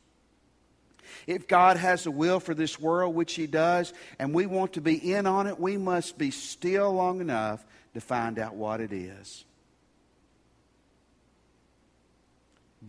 If 1.26 1.48
God 1.48 1.76
has 1.76 2.06
a 2.06 2.12
will 2.12 2.38
for 2.38 2.54
this 2.54 2.78
world, 2.78 3.16
which 3.16 3.34
He 3.34 3.48
does, 3.48 3.92
and 4.20 4.32
we 4.32 4.46
want 4.46 4.74
to 4.74 4.80
be 4.80 5.14
in 5.14 5.26
on 5.26 5.48
it, 5.48 5.58
we 5.58 5.76
must 5.76 6.16
be 6.16 6.30
still 6.30 6.92
long 6.92 7.20
enough 7.20 7.66
to 7.94 8.00
find 8.00 8.38
out 8.38 8.54
what 8.54 8.80
it 8.80 8.92
is. 8.92 9.44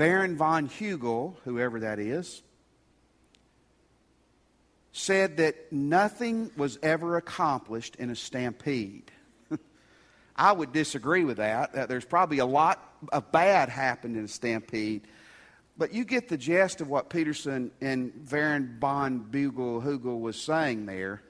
Baron 0.01 0.35
von 0.35 0.67
Hugel, 0.67 1.35
whoever 1.43 1.81
that 1.81 1.99
is, 1.99 2.41
said 4.91 5.37
that 5.37 5.71
nothing 5.71 6.49
was 6.57 6.79
ever 6.81 7.17
accomplished 7.17 7.97
in 7.97 8.09
a 8.09 8.15
stampede. 8.15 9.11
I 10.35 10.53
would 10.53 10.73
disagree 10.73 11.23
with 11.23 11.37
that. 11.37 11.73
that. 11.73 11.87
There's 11.87 12.03
probably 12.03 12.39
a 12.39 12.47
lot 12.47 12.83
of 13.11 13.31
bad 13.31 13.69
happened 13.69 14.17
in 14.17 14.25
a 14.25 14.27
stampede. 14.27 15.03
But 15.77 15.93
you 15.93 16.03
get 16.03 16.29
the 16.29 16.37
gist 16.37 16.81
of 16.81 16.87
what 16.87 17.11
Peterson 17.11 17.69
and 17.79 18.27
Baron 18.27 18.77
von 18.81 19.27
Bugel 19.29 19.83
Hugel 19.83 20.19
was 20.19 20.35
saying 20.41 20.87
there. 20.87 21.21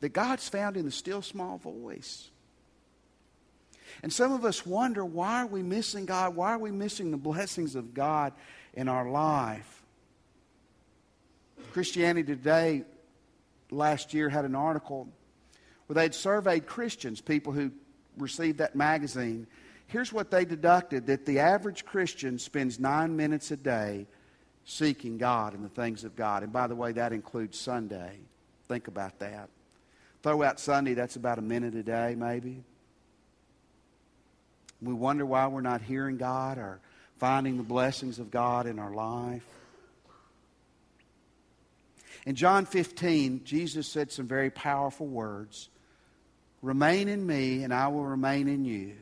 That 0.00 0.10
God's 0.10 0.46
found 0.50 0.76
in 0.76 0.84
the 0.84 0.92
still 0.92 1.22
small 1.22 1.56
voice. 1.56 2.28
And 4.02 4.12
some 4.12 4.32
of 4.32 4.44
us 4.44 4.64
wonder 4.64 5.04
why 5.04 5.42
are 5.42 5.46
we 5.46 5.62
missing 5.62 6.06
God? 6.06 6.36
Why 6.36 6.52
are 6.52 6.58
we 6.58 6.70
missing 6.70 7.10
the 7.10 7.16
blessings 7.16 7.74
of 7.74 7.94
God 7.94 8.32
in 8.74 8.88
our 8.88 9.08
life? 9.08 9.82
Christianity 11.72 12.34
Today 12.34 12.84
last 13.70 14.14
year 14.14 14.28
had 14.28 14.44
an 14.44 14.54
article 14.54 15.08
where 15.86 15.94
they'd 15.94 16.14
surveyed 16.14 16.66
Christians, 16.66 17.20
people 17.20 17.52
who 17.52 17.72
received 18.16 18.58
that 18.58 18.76
magazine. 18.76 19.46
Here's 19.86 20.12
what 20.12 20.30
they 20.30 20.44
deducted 20.44 21.06
that 21.06 21.26
the 21.26 21.38
average 21.38 21.84
Christian 21.84 22.38
spends 22.38 22.78
nine 22.78 23.16
minutes 23.16 23.50
a 23.50 23.56
day 23.56 24.06
seeking 24.64 25.16
God 25.16 25.54
and 25.54 25.64
the 25.64 25.70
things 25.70 26.04
of 26.04 26.14
God. 26.14 26.42
And 26.42 26.52
by 26.52 26.66
the 26.66 26.74
way, 26.74 26.92
that 26.92 27.12
includes 27.12 27.58
Sunday. 27.58 28.18
Think 28.68 28.86
about 28.86 29.18
that. 29.20 29.48
Throw 30.22 30.42
out 30.42 30.60
Sunday, 30.60 30.94
that's 30.94 31.16
about 31.16 31.38
a 31.38 31.42
minute 31.42 31.74
a 31.74 31.82
day, 31.82 32.14
maybe. 32.18 32.62
We 34.80 34.92
wonder 34.92 35.26
why 35.26 35.46
we're 35.48 35.60
not 35.60 35.82
hearing 35.82 36.16
God 36.16 36.58
or 36.58 36.80
finding 37.18 37.56
the 37.56 37.62
blessings 37.62 38.18
of 38.18 38.30
God 38.30 38.66
in 38.66 38.78
our 38.78 38.92
life. 38.92 39.44
In 42.26 42.34
John 42.34 42.66
15, 42.66 43.42
Jesus 43.44 43.86
said 43.88 44.12
some 44.12 44.26
very 44.26 44.50
powerful 44.50 45.06
words 45.06 45.68
Remain 46.60 47.08
in 47.08 47.24
me, 47.24 47.62
and 47.62 47.72
I 47.72 47.88
will 47.88 48.04
remain 48.04 48.48
in 48.48 48.64
you. 48.64 48.96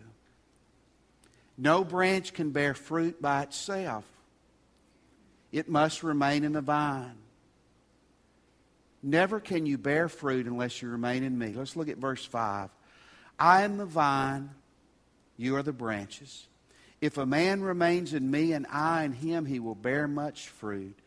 No 1.57 1.85
branch 1.85 2.35
can 2.35 2.51
bear 2.51 2.75
fruit 2.75 3.21
by 3.21 3.43
itself, 3.43 4.05
it 5.53 5.69
must 5.69 6.03
remain 6.03 6.45
in 6.45 6.53
the 6.53 6.61
vine. 6.61 7.17
Never 9.03 9.41
can 9.41 9.67
you 9.67 9.79
bear 9.79 10.09
fruit 10.09 10.47
unless 10.47 10.83
you 10.83 10.89
remain 10.89 11.23
in 11.23 11.39
me. 11.39 11.53
Let's 11.53 11.77
look 11.77 11.89
at 11.89 11.99
verse 11.99 12.25
5. 12.25 12.71
I 13.39 13.62
am 13.62 13.77
the 13.77 13.87
vine 13.87 14.51
you 15.37 15.57
are 15.57 15.62
the 15.62 15.72
branches. 15.72 16.46
If 17.01 17.18
a 17.18 17.27
man 17.27 17.62
remains 17.62 18.14
in 18.14 18.31
me 18.31 18.53
and 18.53 18.66
I 18.70 19.05
in 19.05 19.12
him, 19.12 19.44
he 19.44 19.61
will 19.61 19.75
bear 19.75 20.09
much 20.09 20.49
fruit. 20.49 20.99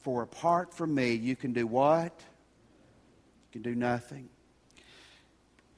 For 0.00 0.22
apart 0.22 0.74
from 0.74 0.94
me, 0.94 1.14
you 1.14 1.36
can 1.36 1.52
do 1.52 1.66
what? 1.66 2.12
You 3.52 3.52
can 3.52 3.62
do 3.62 3.74
nothing. 3.74 4.28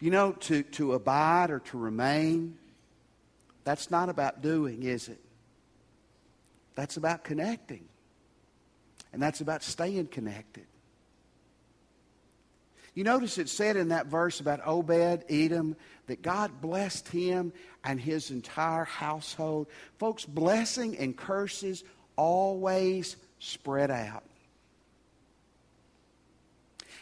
You 0.01 0.11
know, 0.11 0.33
to, 0.33 0.63
to 0.63 0.95
abide 0.95 1.51
or 1.51 1.61
to 1.61 1.79
remain, 1.79 2.57
that's 3.65 3.91
not 3.91 4.09
about 4.09 4.43
doing, 4.43 4.83
is 4.83 5.09
it? 5.09 5.21
That's 6.75 6.97
about 6.97 7.25
connecting. 7.25 7.85
And 9.13 9.23
that's 9.23 9.41
about 9.41 9.63
staying 9.63 10.09
connected. 10.09 10.67
You 12.97 13.05
notice 13.05 13.37
it 13.37 13.51
said 13.51 13.77
in 13.77 13.89
that 13.89 14.07
verse 14.07 14.41
about 14.41 14.67
Obed 14.67 15.25
Edom 15.29 15.77
that 16.07 16.23
God 16.23 16.63
blessed 16.63 17.07
him 17.09 17.53
and 17.85 18.01
his 18.01 18.31
entire 18.31 18.85
household. 18.85 19.67
Folks, 19.99 20.25
blessing 20.25 20.97
and 20.97 21.15
curses 21.15 21.85
always 22.17 23.17
spread 23.39 23.91
out. 23.91 24.25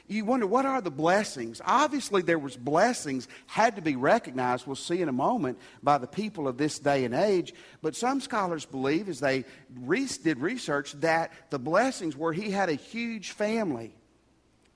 You 0.09 0.25
wonder 0.25 0.49
what 0.49 0.67
are 0.67 0.81
the 0.81 0.91
blessings? 0.91 1.63
Obviously, 1.65 2.23
there 2.23 2.41
was 2.41 2.57
blessings 2.57 3.29
had 3.47 3.77
to 3.77 3.83
be 3.83 3.95
recognized. 3.95 4.67
We'll 4.67 4.75
see 4.75 5.01
in 5.01 5.09
a 5.09 5.13
moment 5.13 5.61
by 5.81 5.99
the 5.99 6.09
people 6.09 6.49
of 6.49 6.59
this 6.59 6.81
day 6.81 7.05
and 7.05 7.15
age. 7.15 7.55
But 7.83 7.95
some 7.95 8.21
scholars 8.21 8.67
believe, 8.67 9.09
as 9.09 9.21
they 9.21 9.45
re- 9.77 10.09
did 10.25 10.41
research, 10.41 10.93
that 10.95 11.31
the 11.51 11.61
blessings 11.61 12.17
were 12.17 12.33
he 12.33 12.51
had 12.51 12.69
a 12.69 12.75
huge 12.75 13.31
family. 13.31 13.95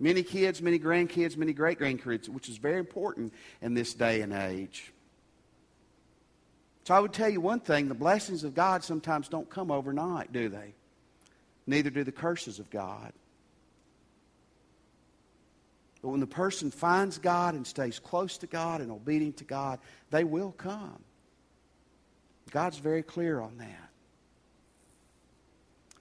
Many 0.01 0.23
kids, 0.23 0.63
many 0.63 0.79
grandkids, 0.79 1.37
many 1.37 1.53
great 1.53 1.79
grandkids, 1.79 2.29
which 2.29 2.49
is 2.49 2.57
very 2.57 2.79
important 2.79 3.33
in 3.61 3.75
this 3.75 3.95
day 3.95 4.21
and 4.21 4.33
age. 4.33 4.93
So 6.85 6.95
I 6.95 7.01
would 7.01 7.13
tell 7.13 7.29
you 7.29 7.41
one 7.41 7.61
thing 7.61 7.89
the 7.89 7.95
blessings 7.95 8.45
of 8.45 8.55
God 8.55 8.85
sometimes 8.85 9.29
don't 9.29 9.51
come 9.51 9.71
overnight, 9.71 10.33
do 10.33 10.49
they? 10.49 10.75
Neither 11.67 11.91
do 11.91 12.05
the 12.05 12.13
curses 12.13 12.61
of 12.61 12.71
God. 12.71 13.13
But 16.01 16.09
when 16.09 16.21
the 16.21 16.27
person 16.27 16.71
finds 16.71 17.19
God 17.19 17.55
and 17.55 17.67
stays 17.67 17.99
close 17.99 18.39
to 18.39 18.47
God 18.47 18.81
and 18.81 18.91
obedient 18.91 19.39
to 19.39 19.45
God, 19.45 19.81
they 20.11 20.25
will 20.25 20.53
come. 20.53 21.03
God's 22.51 22.79
very 22.79 23.03
clear 23.03 23.41
on 23.41 23.59
that. 23.59 23.91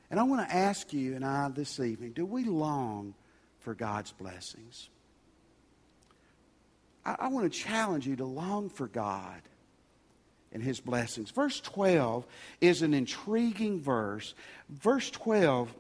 And 0.10 0.20
I 0.20 0.24
want 0.24 0.48
to 0.48 0.56
ask 0.56 0.94
you 0.94 1.16
and 1.16 1.26
I 1.26 1.50
this 1.50 1.80
evening 1.80 2.14
do 2.14 2.26
we 2.26 2.46
long 2.46 3.14
for 3.68 3.76
God's 3.76 4.14
blessings. 4.14 4.88
I, 7.06 7.18
I 7.20 7.28
want 7.28 7.52
to 7.52 7.60
challenge 7.60 8.08
you 8.08 8.16
to 8.16 8.24
long 8.24 8.70
for 8.70 8.88
God 8.88 9.42
and 10.54 10.64
his 10.64 10.80
blessings. 10.80 11.32
Verse 11.32 11.60
12 11.60 12.26
is 12.62 12.82
an 12.82 12.94
intriguing 12.94 13.82
verse. 13.82 14.36
Verse 14.70 15.12
12. 15.12 15.74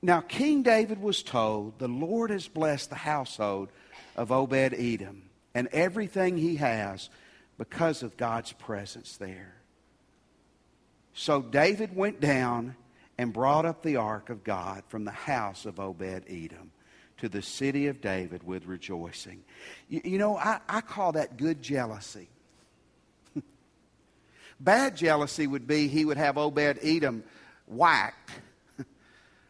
Now, 0.00 0.22
King 0.22 0.62
David 0.62 1.02
was 1.02 1.22
told, 1.22 1.78
The 1.78 1.88
Lord 1.88 2.30
has 2.30 2.48
blessed 2.48 2.88
the 2.88 2.96
household 2.96 3.68
of 4.16 4.32
Obed 4.32 4.72
Edom 4.72 5.24
and 5.54 5.68
everything 5.72 6.38
he 6.38 6.56
has 6.56 7.10
because 7.58 8.02
of 8.02 8.16
God's 8.16 8.52
presence 8.52 9.18
there. 9.18 9.56
So 11.12 11.42
David 11.42 11.94
went 11.94 12.18
down 12.18 12.76
and 13.18 13.32
brought 13.32 13.64
up 13.64 13.82
the 13.82 13.96
ark 13.96 14.30
of 14.30 14.44
God 14.44 14.82
from 14.88 15.04
the 15.04 15.10
house 15.10 15.66
of 15.66 15.80
Obed 15.80 16.24
Edom 16.28 16.72
to 17.18 17.28
the 17.28 17.42
city 17.42 17.86
of 17.86 18.00
David 18.00 18.42
with 18.42 18.66
rejoicing. 18.66 19.42
You, 19.88 20.02
you 20.04 20.18
know, 20.18 20.36
I, 20.36 20.60
I 20.68 20.80
call 20.82 21.12
that 21.12 21.36
good 21.36 21.62
jealousy. 21.62 22.28
Bad 24.60 24.96
jealousy 24.96 25.46
would 25.46 25.66
be 25.66 25.88
he 25.88 26.04
would 26.04 26.18
have 26.18 26.36
Obed 26.36 26.78
Edom 26.82 27.24
whacked, 27.66 28.30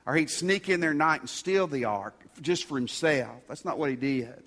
or 0.07 0.15
he'd 0.15 0.31
sneak 0.31 0.69
in 0.69 0.81
there 0.81 0.95
night 0.95 1.21
and 1.21 1.31
steal 1.31 1.67
the 1.67 1.87
ark 1.87 2.15
just 2.41 2.65
for 2.65 2.77
himself. 2.77 3.37
That's 3.49 3.65
not 3.65 3.79
what 3.79 3.91
he 3.91 3.97
did. 3.97 4.43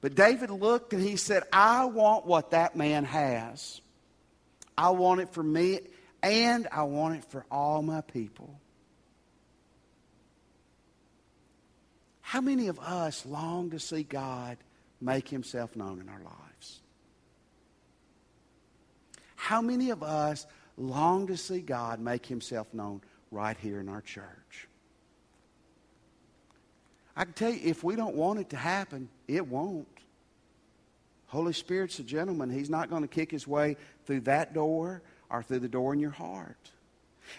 But 0.00 0.16
David 0.16 0.50
looked 0.50 0.92
and 0.92 1.00
he 1.00 1.16
said, 1.16 1.44
I 1.52 1.84
want 1.84 2.26
what 2.26 2.50
that 2.50 2.74
man 2.74 3.04
has. 3.04 3.80
I 4.76 4.90
want 4.90 5.20
it 5.20 5.32
for 5.32 5.42
me, 5.42 5.78
and 6.22 6.68
I 6.70 6.84
want 6.84 7.16
it 7.16 7.24
for 7.24 7.44
all 7.50 7.82
my 7.82 8.00
people. 8.00 8.60
How 12.20 12.40
many 12.40 12.68
of 12.68 12.78
us 12.78 13.26
long 13.26 13.70
to 13.70 13.78
see 13.78 14.04
God 14.04 14.56
make 15.00 15.28
himself 15.28 15.76
known 15.76 16.00
in 16.00 16.08
our 16.08 16.22
lives? 16.22 16.80
How 19.36 19.60
many 19.60 19.90
of 19.90 20.02
us 20.02 20.46
long 20.78 21.26
to 21.26 21.36
see 21.36 21.60
God 21.60 22.00
make 22.00 22.24
himself 22.24 22.72
known 22.72 23.02
right 23.30 23.56
here 23.56 23.80
in 23.80 23.88
our 23.88 24.00
church? 24.00 24.68
I 27.16 27.24
can 27.24 27.34
tell 27.34 27.50
you, 27.50 27.60
if 27.62 27.84
we 27.84 27.96
don't 27.96 28.14
want 28.14 28.38
it 28.38 28.50
to 28.50 28.56
happen, 28.56 29.08
it 29.28 29.46
won't. 29.46 29.88
Holy 31.26 31.52
Spirit's 31.52 31.98
a 31.98 32.02
gentleman. 32.02 32.50
He's 32.50 32.70
not 32.70 32.88
going 32.88 33.02
to 33.02 33.08
kick 33.08 33.30
his 33.30 33.46
way 33.46 33.76
through 34.06 34.20
that 34.20 34.54
door 34.54 35.02
or 35.32 35.42
through 35.42 35.60
the 35.60 35.68
door 35.68 35.92
in 35.92 35.98
your 35.98 36.10
heart. 36.10 36.70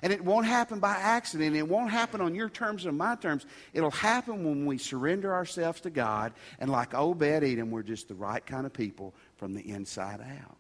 And 0.02 0.12
it 0.12 0.24
won't 0.24 0.48
happen 0.48 0.80
by 0.80 0.96
accident. 0.96 1.56
It 1.56 1.68
won't 1.68 1.92
happen 1.92 2.20
on 2.20 2.34
your 2.34 2.50
terms 2.50 2.86
or 2.86 2.92
my 2.92 3.16
terms. 3.16 3.46
It'll 3.74 3.92
happen 3.92 4.44
when 4.44 4.66
we 4.66 4.78
surrender 4.78 5.34
ourselves 5.34 5.82
to 5.82 5.90
God. 5.90 6.34
And 6.60 6.72
like 6.72 6.94
Obed 6.94 7.22
Edom, 7.22 7.70
we're 7.70 7.84
just 7.84 8.08
the 8.08 8.16
right 8.16 8.44
kind 8.44 8.66
of 8.66 8.74
people 8.74 9.14
from 9.38 9.54
the 9.54 9.62
inside 9.70 10.20
out. 10.22 10.58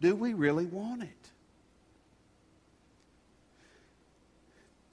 Do 0.00 0.14
we 0.14 0.34
really 0.34 0.66
want 0.66 1.02
it? 1.02 1.08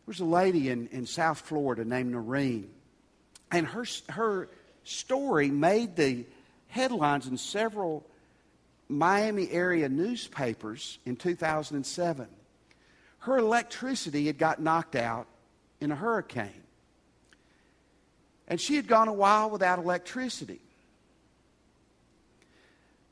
There's 0.05 0.19
a 0.19 0.25
lady 0.25 0.69
in, 0.69 0.87
in 0.87 1.05
South 1.05 1.41
Florida 1.41 1.83
named 1.83 2.11
Noreen. 2.11 2.69
And 3.51 3.67
her, 3.67 3.85
her 4.09 4.49
story 4.83 5.49
made 5.49 5.95
the 5.95 6.25
headlines 6.67 7.27
in 7.27 7.37
several 7.37 8.05
Miami 8.87 9.49
area 9.51 9.89
newspapers 9.89 10.99
in 11.05 11.15
2007. 11.15 12.27
Her 13.19 13.37
electricity 13.37 14.27
had 14.27 14.37
got 14.37 14.61
knocked 14.61 14.95
out 14.95 15.27
in 15.81 15.91
a 15.91 15.95
hurricane. 15.95 16.63
And 18.47 18.61
she 18.61 18.75
had 18.75 18.87
gone 18.87 19.07
a 19.07 19.13
while 19.13 19.49
without 19.49 19.79
electricity. 19.79 20.61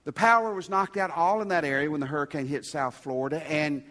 The 0.05 0.13
power 0.13 0.53
was 0.53 0.69
knocked 0.69 0.97
out 0.97 1.11
all 1.11 1.41
in 1.41 1.47
that 1.47 1.65
area 1.65 1.89
when 1.89 2.01
the 2.01 2.05
hurricane 2.05 2.45
hit 2.45 2.65
South 2.65 2.95
Florida. 2.95 3.41
And 3.49 3.83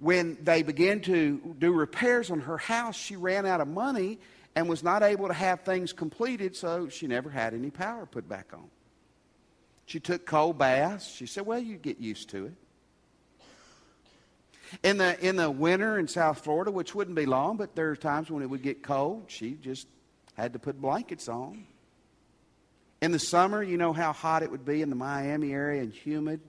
when 0.00 0.36
they 0.42 0.62
began 0.62 1.00
to 1.02 1.54
do 1.58 1.72
repairs 1.72 2.30
on 2.30 2.40
her 2.40 2.58
house, 2.58 2.96
she 2.96 3.14
ran 3.14 3.46
out 3.46 3.60
of 3.60 3.68
money 3.68 4.18
and 4.56 4.68
was 4.68 4.82
not 4.82 5.02
able 5.02 5.28
to 5.28 5.34
have 5.34 5.60
things 5.60 5.92
completed, 5.92 6.56
so 6.56 6.88
she 6.88 7.06
never 7.06 7.30
had 7.30 7.54
any 7.54 7.70
power 7.70 8.06
put 8.06 8.28
back 8.28 8.48
on. 8.52 8.70
She 9.86 10.00
took 10.00 10.26
cold 10.26 10.58
baths. 10.58 11.06
She 11.06 11.26
said, 11.26 11.46
Well, 11.46 11.58
you 11.58 11.76
get 11.76 11.98
used 11.98 12.30
to 12.30 12.46
it. 12.46 12.54
In 14.82 14.98
the, 14.98 15.18
in 15.24 15.36
the 15.36 15.50
winter 15.50 15.98
in 15.98 16.08
South 16.08 16.42
Florida, 16.42 16.70
which 16.70 16.94
wouldn't 16.94 17.16
be 17.16 17.26
long, 17.26 17.56
but 17.56 17.76
there 17.76 17.90
are 17.90 17.96
times 17.96 18.30
when 18.30 18.42
it 18.42 18.50
would 18.50 18.62
get 18.62 18.82
cold, 18.82 19.24
she 19.28 19.52
just 19.52 19.86
had 20.34 20.54
to 20.54 20.58
put 20.58 20.80
blankets 20.80 21.28
on. 21.28 21.64
In 23.00 23.12
the 23.12 23.18
summer, 23.18 23.62
you 23.62 23.76
know 23.76 23.92
how 23.92 24.12
hot 24.12 24.42
it 24.42 24.50
would 24.50 24.64
be 24.64 24.82
in 24.82 24.90
the 24.90 24.96
Miami 24.96 25.52
area 25.52 25.82
and 25.82 25.92
humid. 25.92 26.40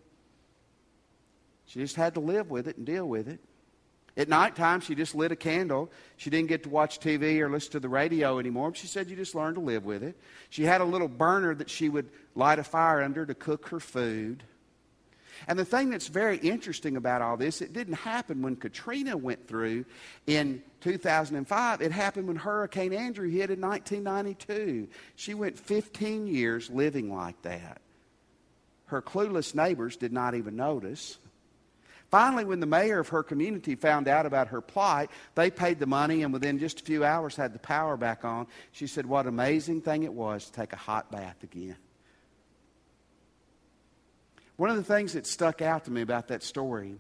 She 1.68 1.80
just 1.80 1.96
had 1.96 2.14
to 2.16 2.20
live 2.20 2.50
with 2.50 2.68
it 2.68 2.78
and 2.78 2.86
deal 2.86 3.06
with 3.08 3.28
it. 3.28 3.40
At 4.18 4.30
nighttime, 4.30 4.80
she 4.80 4.96
just 4.96 5.14
lit 5.14 5.34
a 5.34 5.36
candle. 5.36 5.92
She 6.16 6.30
didn't 6.30 6.48
get 6.48 6.64
to 6.64 6.70
watch 6.70 7.00
TV 7.00 7.40
or 7.40 7.50
listen 7.50 7.74
to 7.74 7.80
the 7.82 7.90
radio 7.90 8.40
anymore. 8.40 8.74
She 8.74 8.88
said 8.88 9.10
you 9.10 9.16
just 9.16 9.36
learn 9.36 9.56
to 9.56 9.60
live 9.60 9.84
with 9.84 10.04
it. 10.04 10.16
She 10.50 10.64
had 10.64 10.80
a 10.80 10.86
little 10.86 11.10
burner 11.10 11.54
that 11.56 11.70
she 11.70 11.90
would 11.90 12.10
light 12.34 12.60
a 12.60 12.64
fire 12.64 13.02
under 13.02 13.26
to 13.26 13.36
cook 13.36 13.68
her 13.70 13.80
food. 13.82 14.44
And 15.48 15.60
the 15.60 15.66
thing 15.66 15.90
that's 15.90 16.08
very 16.08 16.38
interesting 16.38 16.96
about 16.96 17.22
all 17.22 17.36
this, 17.36 17.62
it 17.62 17.74
didn't 17.74 17.96
happen 17.96 18.42
when 18.42 18.56
Katrina 18.56 19.18
went 19.18 19.48
through 19.48 19.86
in 20.28 20.64
2005. 20.80 21.82
It 21.82 21.92
happened 21.92 22.28
when 22.28 22.38
Hurricane 22.38 22.94
Andrew 22.94 23.30
hit 23.30 23.50
in 23.50 23.60
1992. 23.60 24.88
She 25.16 25.34
went 25.34 25.60
15 25.60 26.28
years 26.28 26.70
living 26.70 27.14
like 27.14 27.42
that. 27.42 27.82
Her 28.86 29.02
clueless 29.02 29.54
neighbors 29.54 29.98
did 29.98 30.14
not 30.14 30.36
even 30.36 30.56
notice. 30.56 31.18
Finally, 32.16 32.46
when 32.46 32.62
the 32.62 32.66
mayor 32.66 33.00
of 33.00 33.10
her 33.10 33.24
community 33.24 33.76
found 33.76 34.08
out 34.08 34.26
about 34.26 34.48
her 34.48 34.62
plight, 34.62 35.12
they 35.36 35.52
paid 35.52 35.80
the 35.80 35.86
money 35.86 36.24
and 36.24 36.32
within 36.32 36.58
just 36.58 36.80
a 36.80 36.84
few 36.86 37.04
hours 37.04 37.36
had 37.36 37.52
the 37.52 37.60
power 37.60 37.98
back 37.98 38.24
on. 38.24 38.48
She 38.72 38.88
said, 38.88 39.06
What 39.06 39.28
amazing 39.28 39.82
thing 39.82 40.04
it 40.04 40.14
was 40.14 40.46
to 40.46 40.52
take 40.54 40.72
a 40.72 40.78
hot 40.78 41.12
bath 41.12 41.44
again. 41.44 41.76
One 44.56 44.70
of 44.70 44.78
the 44.78 44.84
things 44.84 45.12
that 45.12 45.28
stuck 45.28 45.62
out 45.62 45.84
to 45.86 45.92
me 45.92 46.00
about 46.00 46.30
that 46.30 46.42
story 46.42 46.96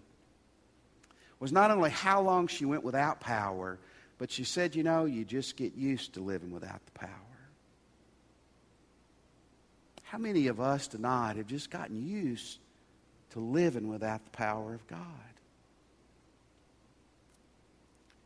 was 1.39 1.53
not 1.53 1.71
only 1.71 1.91
how 1.91 2.19
long 2.19 2.47
she 2.47 2.65
went 2.65 2.83
without 2.83 3.21
power, 3.21 3.79
but 4.17 4.29
she 4.29 4.43
said, 4.43 4.75
You 4.75 4.83
know, 4.83 5.05
you 5.05 5.23
just 5.23 5.55
get 5.55 5.75
used 5.75 6.15
to 6.15 6.19
living 6.19 6.51
without 6.51 6.85
the 6.85 6.91
power. 6.91 7.09
How 10.03 10.17
many 10.17 10.47
of 10.47 10.59
us 10.59 10.89
tonight 10.89 11.37
have 11.37 11.47
just 11.47 11.69
gotten 11.69 12.05
used 12.05 12.59
to 13.35 13.41
living 13.41 13.89
without 13.89 14.23
the 14.23 14.31
power 14.31 14.73
of 14.73 14.87
God. 14.87 14.99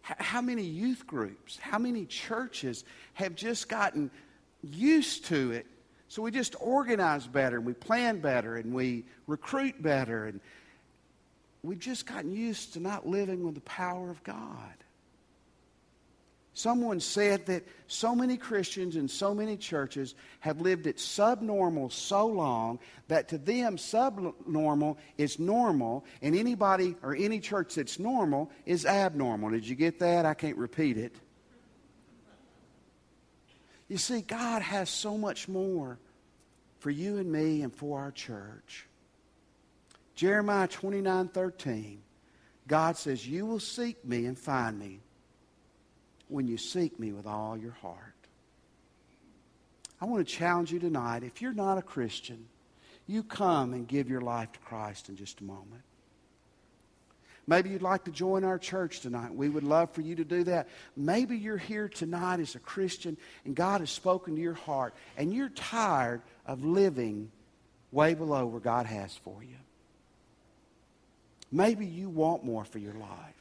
How 0.03 0.39
many 0.39 0.63
youth 0.63 1.05
groups, 1.07 1.57
how 1.57 1.79
many 1.79 2.05
churches 2.05 2.83
have 3.15 3.33
just 3.35 3.67
gotten 3.69 4.11
used 4.61 5.25
to 5.25 5.51
it? 5.51 5.65
So 6.09 6.21
we 6.21 6.29
just 6.29 6.55
organize 6.59 7.25
better 7.25 7.57
and 7.57 7.65
we 7.65 7.73
plan 7.73 8.19
better 8.19 8.57
and 8.57 8.71
we 8.71 9.03
recruit 9.25 9.81
better 9.81 10.25
and 10.25 10.39
we've 11.63 11.79
just 11.79 12.05
gotten 12.05 12.31
used 12.31 12.73
to 12.73 12.79
not 12.79 13.07
living 13.07 13.43
with 13.43 13.55
the 13.55 13.61
power 13.61 14.11
of 14.11 14.23
God. 14.23 14.75
Someone 16.53 16.99
said 16.99 17.45
that 17.45 17.65
so 17.87 18.15
many 18.15 18.35
Christians 18.35 18.95
and 18.95 19.09
so 19.09 19.33
many 19.33 19.55
churches 19.55 20.15
have 20.39 20.59
lived 20.59 20.87
at 20.87 20.99
subnormal 20.99 21.89
so 21.89 22.25
long 22.25 22.79
that 23.07 23.29
to 23.29 23.37
them 23.37 23.77
subnormal 23.77 24.97
is 25.17 25.39
normal, 25.39 26.05
and 26.21 26.35
anybody 26.35 26.95
or 27.01 27.15
any 27.15 27.39
church 27.39 27.75
that's 27.75 27.99
normal 27.99 28.51
is 28.65 28.85
abnormal. 28.85 29.51
Did 29.51 29.67
you 29.67 29.75
get 29.75 29.99
that? 29.99 30.25
I 30.25 30.33
can't 30.33 30.57
repeat 30.57 30.97
it. 30.97 31.15
You 33.87 33.97
see, 33.97 34.21
God 34.21 34.61
has 34.61 34.89
so 34.89 35.17
much 35.17 35.47
more 35.47 35.97
for 36.79 36.89
you 36.89 37.17
and 37.17 37.31
me 37.31 37.61
and 37.61 37.73
for 37.73 37.99
our 37.99 38.11
church. 38.11 38.87
Jeremiah 40.13 40.67
29 40.67 41.29
13, 41.29 42.01
God 42.67 42.97
says, 42.97 43.27
You 43.27 43.45
will 43.45 43.59
seek 43.59 44.03
me 44.05 44.25
and 44.25 44.37
find 44.37 44.77
me 44.77 44.99
when 46.29 46.47
you 46.47 46.57
seek 46.57 46.99
me 46.99 47.11
with 47.11 47.27
all 47.27 47.57
your 47.57 47.71
heart. 47.81 47.97
I 50.01 50.05
want 50.05 50.25
to 50.25 50.33
challenge 50.33 50.71
you 50.71 50.79
tonight. 50.79 51.23
If 51.23 51.41
you're 51.41 51.53
not 51.53 51.77
a 51.77 51.81
Christian, 51.81 52.45
you 53.05 53.23
come 53.23 53.73
and 53.73 53.87
give 53.87 54.09
your 54.09 54.21
life 54.21 54.51
to 54.53 54.59
Christ 54.59 55.09
in 55.09 55.17
just 55.17 55.41
a 55.41 55.43
moment. 55.43 55.81
Maybe 57.47 57.71
you'd 57.71 57.81
like 57.81 58.03
to 58.03 58.11
join 58.11 58.43
our 58.43 58.59
church 58.59 58.99
tonight. 58.99 59.33
We 59.33 59.49
would 59.49 59.63
love 59.63 59.91
for 59.91 60.01
you 60.01 60.15
to 60.17 60.23
do 60.23 60.43
that. 60.43 60.69
Maybe 60.95 61.35
you're 61.35 61.57
here 61.57 61.89
tonight 61.89 62.39
as 62.39 62.53
a 62.53 62.59
Christian 62.59 63.17
and 63.43 63.55
God 63.55 63.81
has 63.81 63.89
spoken 63.89 64.35
to 64.35 64.41
your 64.41 64.53
heart 64.53 64.93
and 65.17 65.33
you're 65.33 65.49
tired 65.49 66.21
of 66.45 66.63
living 66.63 67.31
way 67.91 68.13
below 68.13 68.45
where 68.45 68.59
God 68.59 68.85
has 68.85 69.17
for 69.17 69.43
you. 69.43 69.55
Maybe 71.51 71.87
you 71.87 72.07
want 72.07 72.45
more 72.45 72.63
for 72.65 72.77
your 72.77 72.93
life. 72.93 73.38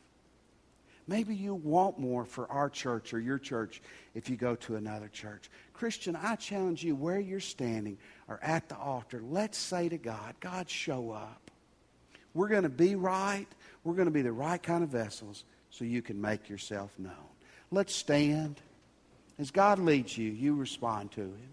Maybe 1.09 1.35
you 1.35 1.55
want 1.55 1.99
more 1.99 2.27
for 2.27 2.51
our 2.53 2.69
church 2.69 3.15
or 3.15 3.19
your 3.19 3.39
church 3.39 3.81
if 4.15 4.29
you 4.29 4.37
go 4.37 4.55
to 4.57 4.77
another 4.77 5.09
church. 5.09 5.51
Christian, 5.73 6.15
I 6.15 6.37
challenge 6.37 6.85
you 6.85 6.95
where 6.95 7.19
you're 7.19 7.41
standing 7.41 7.97
or 8.29 8.39
at 8.43 8.69
the 8.69 8.77
altar, 8.77 9.23
let's 9.27 9.57
say 9.57 9.89
to 9.89 9.97
God, 9.97 10.35
God, 10.39 10.69
show 10.69 11.11
up. 11.11 11.51
We're 12.35 12.49
going 12.49 12.65
to 12.65 12.69
be 12.69 12.95
right. 12.95 13.47
We're 13.85 13.95
going 13.95 14.07
to 14.07 14.13
be 14.13 14.23
the 14.23 14.33
right 14.33 14.63
kind 14.63 14.85
of 14.85 14.91
vessels 14.91 15.45
so 15.71 15.87
you 15.87 16.03
can 16.03 16.21
make 16.21 16.51
yourself 16.51 16.91
known. 16.99 17.15
Let's 17.71 17.95
stand. 17.95 18.61
As 19.39 19.51
God 19.51 19.79
leads 19.79 20.19
you, 20.19 20.31
you 20.31 20.55
respond 20.55 21.13
to 21.13 21.23
Him. 21.23 21.49